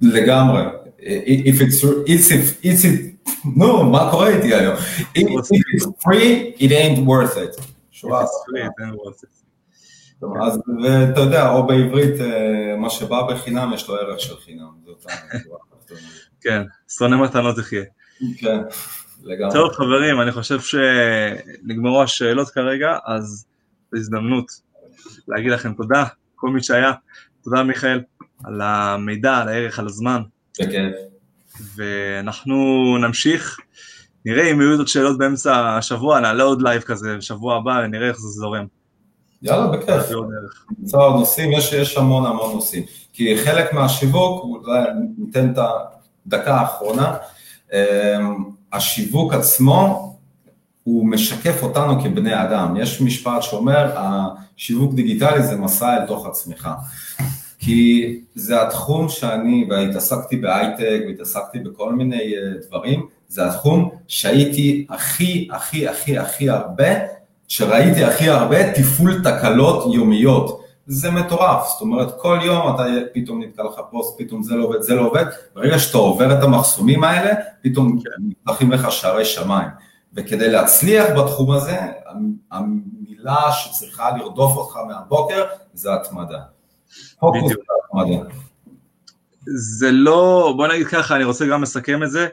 לגמרי. 0.02 0.62
If 1.00 1.62
it's, 1.62 1.84
if, 2.08 2.32
if 2.32 2.66
it's, 2.66 3.30
נו, 3.56 3.92
מה 3.92 4.12
קורה 4.12 4.30
איתי 4.30 4.54
היום? 4.54 4.76
If 5.18 5.22
it's 5.22 5.86
free, 5.86 6.56
it 6.60 6.72
ain't 6.72 7.00
worth 7.06 7.38
it. 7.38 7.56
If 7.92 8.06
it's 8.06 8.38
free, 8.46 8.62
it 8.62 8.74
ain't 8.82 8.96
worth 8.96 9.24
it. 9.24 9.43
אז 10.42 10.60
ואתה 10.84 11.20
יודע, 11.20 11.50
או 11.50 11.68
בעברית, 11.68 12.22
אה, 12.22 12.76
מה 12.78 12.90
שבא 12.90 13.22
בחינם 13.22 13.72
יש 13.74 13.90
לו 13.90 13.96
ערך 13.96 14.20
של 14.20 14.38
חינם. 14.38 14.70
כן, 16.42 16.64
שונא 16.98 17.16
מתנות 17.16 17.58
יחיה. 17.58 17.84
כן, 18.38 18.62
לגמרי. 19.24 19.54
טוב 19.54 19.72
חברים, 19.72 20.22
אני 20.22 20.32
חושב 20.32 20.60
שנגמרו 20.60 22.04
השאלות 22.04 22.50
כרגע, 22.50 22.98
אז 23.06 23.46
זו 23.92 23.98
הזדמנות 23.98 24.46
להגיד 25.28 25.52
לכם 25.52 25.74
תודה, 25.74 26.06
כל 26.36 26.50
מי 26.50 26.64
שהיה, 26.64 26.92
תודה 27.44 27.64
מיכאל, 27.64 28.02
על 28.44 28.62
המידע, 28.62 29.38
על 29.38 29.48
הערך, 29.48 29.80
על 29.80 29.86
הזמן. 29.86 30.22
כן. 30.54 30.92
ואנחנו 31.76 32.58
נמשיך, 33.02 33.60
נראה 34.26 34.52
אם 34.52 34.62
יהיו 34.62 34.78
עוד 34.78 34.88
שאלות 34.88 35.18
באמצע 35.18 35.78
השבוע, 35.78 36.20
נעלה 36.20 36.44
עוד 36.44 36.62
live 36.62 36.82
כזה, 36.82 37.18
בשבוע 37.18 37.58
הבא, 37.58 37.88
נראה 37.88 38.08
איך 38.08 38.18
זה 38.18 38.28
זורם. 38.28 38.66
יאללה, 39.44 39.68
בכיף. 39.68 40.12
עוד 40.94 41.16
נושאים, 41.16 41.52
יש, 41.52 41.74
יש 41.74 41.98
המון 41.98 42.26
המון 42.26 42.52
נושאים. 42.54 42.84
כי 43.14 43.38
חלק 43.38 43.74
מהשיווק, 43.74 44.44
אולי 44.44 44.84
ניתן 45.18 45.52
את 45.52 45.58
הדקה 46.28 46.56
האחרונה, 46.56 47.16
אמ, 47.74 47.78
השיווק 48.74 49.34
עצמו, 49.34 50.10
הוא 50.84 51.06
משקף 51.08 51.64
אותנו 51.64 52.04
כבני 52.04 52.44
אדם. 52.44 52.76
יש 52.78 53.02
משפט 53.02 53.42
שאומר, 53.42 53.92
השיווק 53.96 54.94
דיגיטלי 54.94 55.44
זה 55.44 55.56
מסע 55.56 55.98
אל 55.98 56.08
תוך 56.08 56.28
עצמך. 56.28 56.70
כי 57.60 58.20
זה 58.36 58.62
התחום 58.62 59.10
שאני, 59.10 59.68
והתעסקתי 59.70 60.38
בהייטק, 60.38 61.00
והתעסקתי 61.08 61.60
בכל 61.60 61.94
מיני 61.94 62.34
אה, 62.36 62.42
דברים, 62.68 63.06
זה 63.28 63.48
התחום 63.48 63.90
שהייתי 64.08 64.86
הכי, 64.90 65.48
הכי, 65.52 65.88
הכי, 65.88 66.18
הכי 66.18 66.50
הרבה 66.50 66.90
שראיתי 67.54 68.04
הכי 68.04 68.30
הרבה 68.30 68.74
תפעול 68.74 69.22
תקלות 69.24 69.94
יומיות. 69.94 70.64
זה 70.88 71.12
מטורף, 71.12 71.68
זאת 71.68 71.82
אומרת 71.82 72.22
כל 72.22 72.40
יום 72.44 72.76
אתה 72.76 72.84
פתאום 73.14 73.44
נתקע 73.44 73.64
לך 73.64 73.82
פוסט, 73.92 74.22
פתאום 74.22 74.44
זה 74.44 74.56
לא 74.56 74.64
עובד, 74.64 74.82
זה 74.82 74.96
לא 74.96 75.02
עובד, 75.02 75.26
ברגע 75.56 75.80
שאתה 75.80 75.98
עובר 75.98 76.38
את 76.38 76.44
המחסומים 76.44 77.04
האלה, 77.04 77.34
פתאום 77.64 78.00
נפתחים 78.20 78.72
לך 78.72 78.92
שערי 78.92 79.26
שמיים. 79.26 79.68
וכדי 80.14 80.50
להצליח 80.50 81.06
בתחום 81.18 81.52
הזה, 81.52 81.78
המילה 82.52 83.52
שצריכה 83.52 84.18
לרדוף 84.18 84.58
אותך 84.58 84.78
מהבוקר 84.88 85.46
זה 85.74 85.94
התמדה. 85.94 86.40
פוקוס 87.20 87.52
והתמדה. 87.94 88.30
זה 89.56 89.92
לא, 89.92 90.54
בוא 90.58 90.68
נגיד 90.68 90.88
ככה, 90.88 91.16
אני 91.16 91.24
רוצה 91.24 91.46
גם 91.46 91.62
לסכם 91.62 92.04
את 92.04 92.12
זה, 92.12 92.28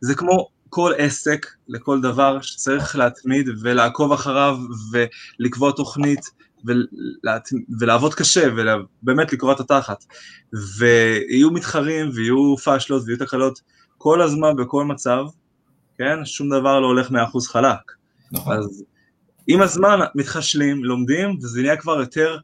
זה 0.00 0.14
כמו 0.14 0.46
כל 0.74 0.92
עסק, 0.98 1.46
לכל 1.68 2.00
דבר 2.00 2.40
שצריך 2.40 2.96
להתמיד 2.96 3.48
ולעקוב 3.62 4.12
אחריו 4.12 4.58
ולקבוע 4.92 5.72
תוכנית 5.72 6.20
ולהת... 6.64 7.48
ולעבוד 7.80 8.14
קשה 8.14 8.48
ובאמת 8.52 9.32
לקרוא 9.32 9.52
את 9.52 9.60
התחת. 9.60 10.04
ויהיו 10.78 11.50
מתחרים 11.50 12.10
ויהיו 12.14 12.56
פאשלות 12.56 13.02
ויהיו 13.06 13.18
תקלות 13.18 13.60
כל 13.98 14.22
הזמן 14.22 14.56
בכל 14.56 14.84
מצב, 14.84 15.24
כן? 15.98 16.24
שום 16.24 16.48
דבר 16.48 16.80
לא 16.80 16.86
הולך 16.86 17.10
מאחוז 17.10 17.48
חלק. 17.48 17.92
נכון. 18.32 18.56
אז 18.56 18.84
עם 19.46 19.62
הזמן 19.62 20.00
מתחשלים, 20.14 20.84
לומדים, 20.84 21.38
וזה 21.42 21.62
נהיה 21.62 21.76
כבר 21.76 22.00
יותר, 22.00 22.38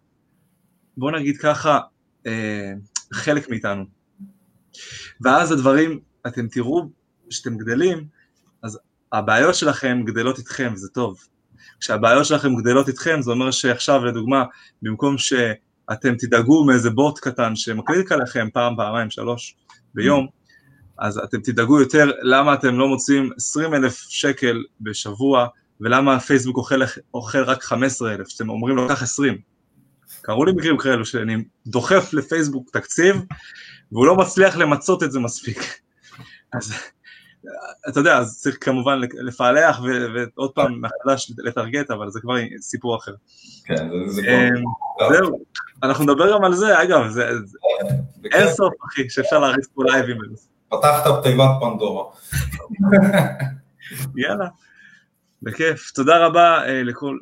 בוא 0.96 1.10
נגיד 1.10 1.36
ככה, 1.38 1.80
אה, 2.26 2.72
חלק 3.12 3.50
מאיתנו. 3.50 3.84
ואז 5.20 5.52
הדברים, 5.52 6.00
אתם 6.26 6.48
תראו, 6.48 6.88
כשאתם 7.30 7.58
גדלים, 7.58 8.17
הבעיות 9.12 9.54
שלכם 9.54 10.02
גדלות 10.04 10.38
איתכם, 10.38 10.72
זה 10.76 10.88
טוב. 10.88 11.18
כשהבעיות 11.80 12.26
שלכם 12.26 12.56
גדלות 12.56 12.88
איתכם, 12.88 13.22
זה 13.22 13.30
אומר 13.30 13.50
שעכשיו, 13.50 14.04
לדוגמה, 14.04 14.44
במקום 14.82 15.18
שאתם 15.18 16.14
תדאגו 16.18 16.64
מאיזה 16.64 16.90
בוט 16.90 17.18
קטן 17.18 17.56
שמקליק 17.56 18.12
עליכם 18.12 18.48
פעם, 18.52 18.76
פעמיים, 18.76 19.10
שלוש 19.10 19.56
ביום, 19.94 20.26
אז 20.98 21.18
אתם 21.18 21.40
תדאגו 21.40 21.80
יותר 21.80 22.10
למה 22.22 22.54
אתם 22.54 22.78
לא 22.78 22.88
מוצאים 22.88 23.30
20 23.36 23.74
אלף 23.74 24.06
שקל 24.08 24.64
בשבוע, 24.80 25.46
ולמה 25.80 26.20
פייסבוק 26.20 26.56
אוכל, 26.56 26.80
אוכל 27.14 27.42
רק 27.42 27.62
15 27.62 28.14
אלף, 28.14 28.28
שאתם 28.28 28.48
אומרים 28.48 28.76
לו, 28.76 28.88
קח 28.88 29.02
20. 29.02 29.38
קרו 30.22 30.44
לי 30.44 30.52
מקרים 30.52 30.78
כאלו 30.78 31.04
שאני 31.04 31.44
דוחף 31.66 32.12
לפייסבוק 32.12 32.70
תקציב, 32.70 33.16
והוא 33.92 34.06
לא 34.06 34.16
מצליח 34.16 34.56
למצות 34.56 35.02
את 35.02 35.12
זה 35.12 35.20
מספיק. 35.20 35.80
אז 36.52 36.72
אתה 37.88 38.00
יודע, 38.00 38.18
אז 38.18 38.40
צריך 38.40 38.56
כמובן 38.60 39.00
לפעלח 39.12 39.80
ועוד 40.14 40.52
פעם 40.52 40.82
מחדש 40.82 41.32
לטרגט, 41.38 41.90
אבל 41.90 42.10
זה 42.10 42.20
כבר 42.20 42.34
סיפור 42.60 42.96
אחר. 42.96 43.12
כן, 43.64 43.88
זה 44.06 44.22
כבר... 44.22 45.12
זהו, 45.12 45.44
אנחנו 45.82 46.04
נדבר 46.04 46.32
גם 46.32 46.44
על 46.44 46.54
זה, 46.54 46.82
אגב, 46.82 47.08
זה 47.08 47.30
אין 48.32 48.48
סוף, 48.52 48.74
אחי, 48.86 49.10
שאפשר 49.10 49.38
להריץ 49.38 49.66
פה 49.74 49.82
לייבים. 49.84 50.16
פתחת 50.68 51.10
בתיבת 51.18 51.50
פנדורה. 51.60 52.04
יאללה, 54.16 54.48
בכיף. 55.42 55.90
תודה 55.94 56.26
רבה 56.26 56.62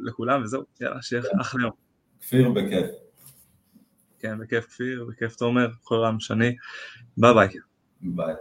לכולם, 0.04 0.42
וזהו, 0.42 0.62
יאללה, 0.80 1.02
שיהיה 1.02 1.22
אחלה 1.40 1.62
יום. 1.62 1.72
כפיר, 2.20 2.50
בכיף. 2.50 2.86
כן, 4.18 4.38
בכיף 4.38 4.66
כפיר, 4.66 5.06
בכיף 5.08 5.36
תומר, 5.36 5.68
כל 5.82 5.94
רם 5.94 6.20
שני, 6.20 6.56
ביי 7.16 7.34
ביי. 7.34 7.48
ביי. 8.00 8.34